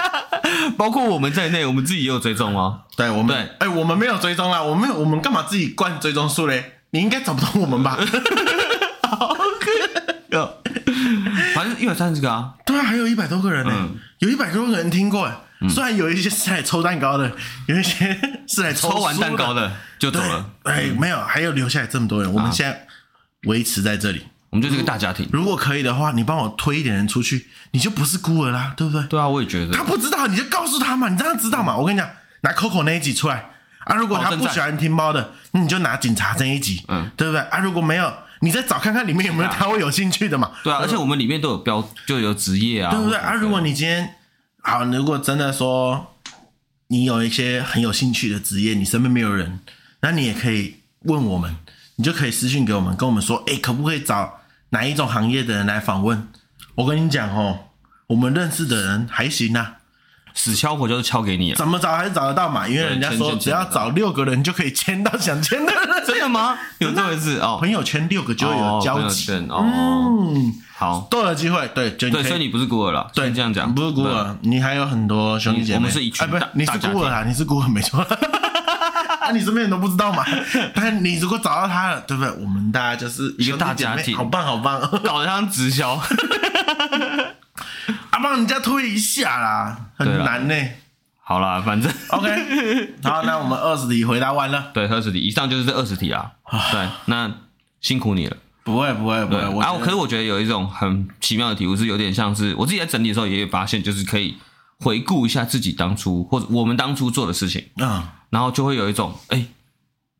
[0.76, 2.82] 包括我们在内，我们自己也有追踪哦？
[2.96, 6.74] 对，我们，对，哎、欸，我们没有追踪啊，我们没有，我们干嘛自己灌追踪数嘞？
[6.90, 7.98] 你应该找不到我们吧？
[9.02, 10.48] 好可爱，
[11.54, 15.34] 反正一百三十个啊，对啊，还有一百多个人呢，嗯、有一百多个人听过哎。
[15.68, 17.32] 虽然有一些是来抽蛋糕的，
[17.66, 20.50] 有一些是来抽，抽完蛋糕的就走了。
[20.64, 22.86] 哎，没有，还有留下来这么多人，我们现在
[23.44, 25.28] 维持在这里，我们就是个大家庭。
[25.32, 29.02] 如果可以的话，你帮我推一点人出去，你就不是孤儿啦，对不对？
[29.06, 29.72] 对啊，我也觉得。
[29.72, 31.76] 他不知道，你就告诉他嘛，你让他知道嘛？
[31.76, 32.08] 我跟你讲，
[32.42, 33.50] 拿 Coco 那一集出来
[33.84, 37.40] 啊，如果他不喜欢听猫的，那你就拿警察这一集，嗯，对不对？
[37.40, 40.50] 啊，如果没有，你再找看看里面有没有他会有兴趣的嘛。
[40.62, 43.16] 对啊，而且我们里面都有标，就有职业啊，对不对？
[43.18, 44.14] 啊，如果你今天
[44.66, 46.12] 好，如果真的说。
[46.88, 49.58] 你有一些很有兴趣的职业，你身边没有人，
[50.02, 51.56] 那你也可以问我们，
[51.96, 54.38] 你就可以私信给我们，跟我们说，哎，可不可以找
[54.68, 56.28] 哪一种行业的人来访问？
[56.76, 57.58] 我跟你讲哦，
[58.06, 59.78] 我们认识的人还行啊。
[60.32, 62.68] 死敲活就是敲给你，怎么找还是找得到嘛？
[62.68, 66.56] 因为人家说只要找六个人就可以签到想签的人， 真的吗？
[66.78, 67.56] 有这回事哦？
[67.58, 69.64] 朋友圈六个就有交集哦。
[69.64, 75.76] 嗯，好，都有机会，对，对，所以你不是孤儿了，对，这样讲不是孤儿，你还有很多兄弟姐妹。
[75.76, 77.24] 我们是一群，不是你是孤儿啊？
[77.26, 78.00] 你是孤儿没错。
[79.18, 80.22] 啊，你身边人都不知道嘛？
[80.74, 82.30] 但你如果找到他了，对不对？
[82.32, 85.94] 我们大家就是一个大家庭，好棒好棒，搞得像直销。
[88.10, 90.54] 啊，帮人家推一下啦，很难呢。
[91.22, 92.94] 好啦，反正 OK。
[93.02, 94.70] 好，那我们二十题回答完了。
[94.74, 96.32] 对，二十题以上就是这二十题啊。
[96.70, 97.32] 对，那
[97.80, 98.36] 辛苦你了。
[98.66, 99.62] 不会，不会，不会。
[99.62, 104.36] 啊，可是我觉得有一种很奇妙的体悟，是有点像是我自己在整理的时候也有发现，就是可以
[104.80, 109.46] 回顾一下自己当初或者我们当初做的事情啊，然后就会有一种哎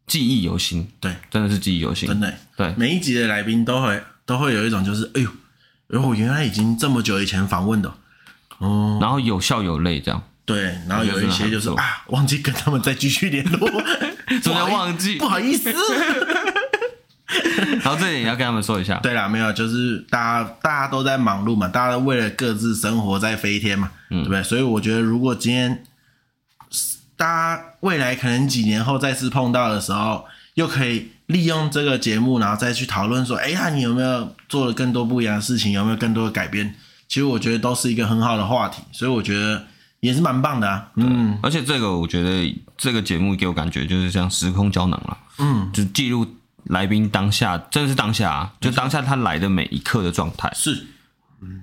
[0.07, 0.89] 记忆犹新。
[1.01, 2.09] 对，真的是记忆犹新。
[2.09, 2.33] 真的。
[2.57, 5.29] 对，每一集的来宾都会都会有一种就是哎呦。
[5.89, 7.95] 然后原来已经这么久以前访问的，
[8.59, 13.71] 哦，然后有笑有泪这样，对，然后有一些就是啊，忘记跟他们再继续联络，
[14.43, 15.15] 怎么忘记？
[15.17, 15.73] 不好意思。
[17.83, 18.99] 然后这点也要跟他们说一下。
[19.03, 24.43] 对啦，没有，就是大家大家都在忙碌嘛，大家都为了各自生活在飞天嘛，嗯、对不对？
[24.43, 25.83] 所以我觉得，如果今天
[27.17, 30.25] 大家未来可能几年后再次碰到的时候，
[30.55, 35.73] 又可以利用这个节目，然后再去讨论说，哎呀，你有没有做了更多不一样的事情？
[35.73, 36.75] 有没有更多的改变？
[37.09, 39.65] 其实我觉得都是一个很好的话题，所以我觉得
[39.99, 40.89] 也是蛮棒的啊。
[40.95, 46.25] 嗯，而且这个我觉得这个节目给我感觉就是像时空胶囊了，嗯，就记录。
[46.67, 50.87] 来宾当下真的是当下啊，就当下他来的每一刻的状态是，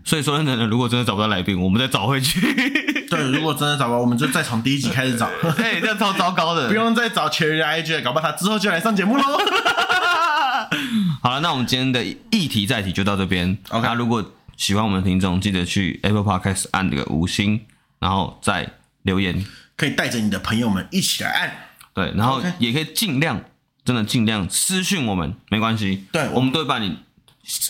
[0.06, 2.40] 所以说真的，如果真的找不到来宾，我们再找回去。
[3.10, 5.28] 对，如果真的找不到，我们就再从第一集开始找。
[5.58, 9.24] 哎，这样超糟糕的，不用再找全员 IG，搞不好他之后就来上节目喽。
[11.22, 13.58] 好了，那我们今天的议题再提就到这边。
[13.70, 17.62] OK，那如果喜欢我们的听众，记得去 Apple Podcast 按这个五星，
[18.00, 18.68] 然后再
[19.04, 19.46] 留言，
[19.76, 21.52] 可以带着你的朋友们一起来按。
[21.94, 23.42] 对，然后也可以尽量。
[23.86, 26.06] 真的尽量私讯我们，没关系。
[26.12, 26.98] 对，我们都会把你，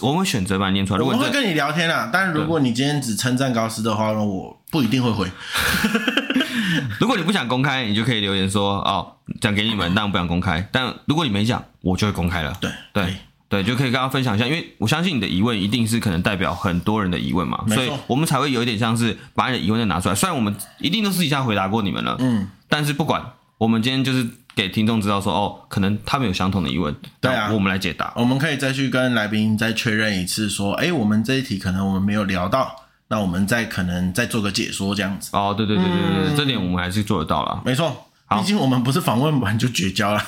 [0.01, 1.01] 我们会选择把你念出来。
[1.01, 5.28] 我们会跟你聊天啊，但是如果你今天只称赞高斯的话呢，我不一定会回。
[6.99, 10.68] 如果你不想公开，你就可以留言说哦，讲给你们，但我不想公开。
[10.72, 12.55] 但如果你没讲，我就会公开了。
[12.61, 13.16] 对对
[13.49, 20.16] 对，就可以跟大家分享一下，因为我相信你的疑问一定是可能代表很多人的疑问嘛，所以我们才会有一点像是把你的疑问再拿出来。
[20.16, 23.24] 虽然我们一定都私底下回答过你们了，嗯，但是不管，
[23.57, 24.28] 我们今天就是。
[24.55, 28.13] 给听众知道说哦，可能他们有相同的疑问，对啊，我们来解答。
[28.15, 32.75] 我们可以再去跟来宾再确认一次，说，哎，我们这一题可能我们没有聊到，
[33.07, 35.29] 那我们再可能再做个解说这样子。
[35.33, 37.61] 哦，对对对对对，嗯、这点我们还是做得到了。
[37.65, 40.23] 没错，毕竟我们不是访问完就绝交了。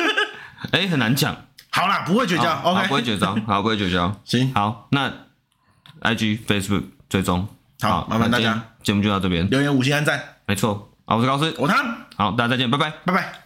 [0.72, 1.36] 哎，很难讲。
[1.70, 4.14] 好啦，不会绝交，OK，不会绝交， 好，不会绝交。
[4.24, 5.10] 行，好，那
[6.02, 7.48] IG、Facebook 追踪，
[7.80, 10.90] 好，麻烦大家，节目就到这边，留言五星按赞，没错。
[11.06, 13.43] 好，我是高斯，我汤，好，大家再见，拜拜，拜拜。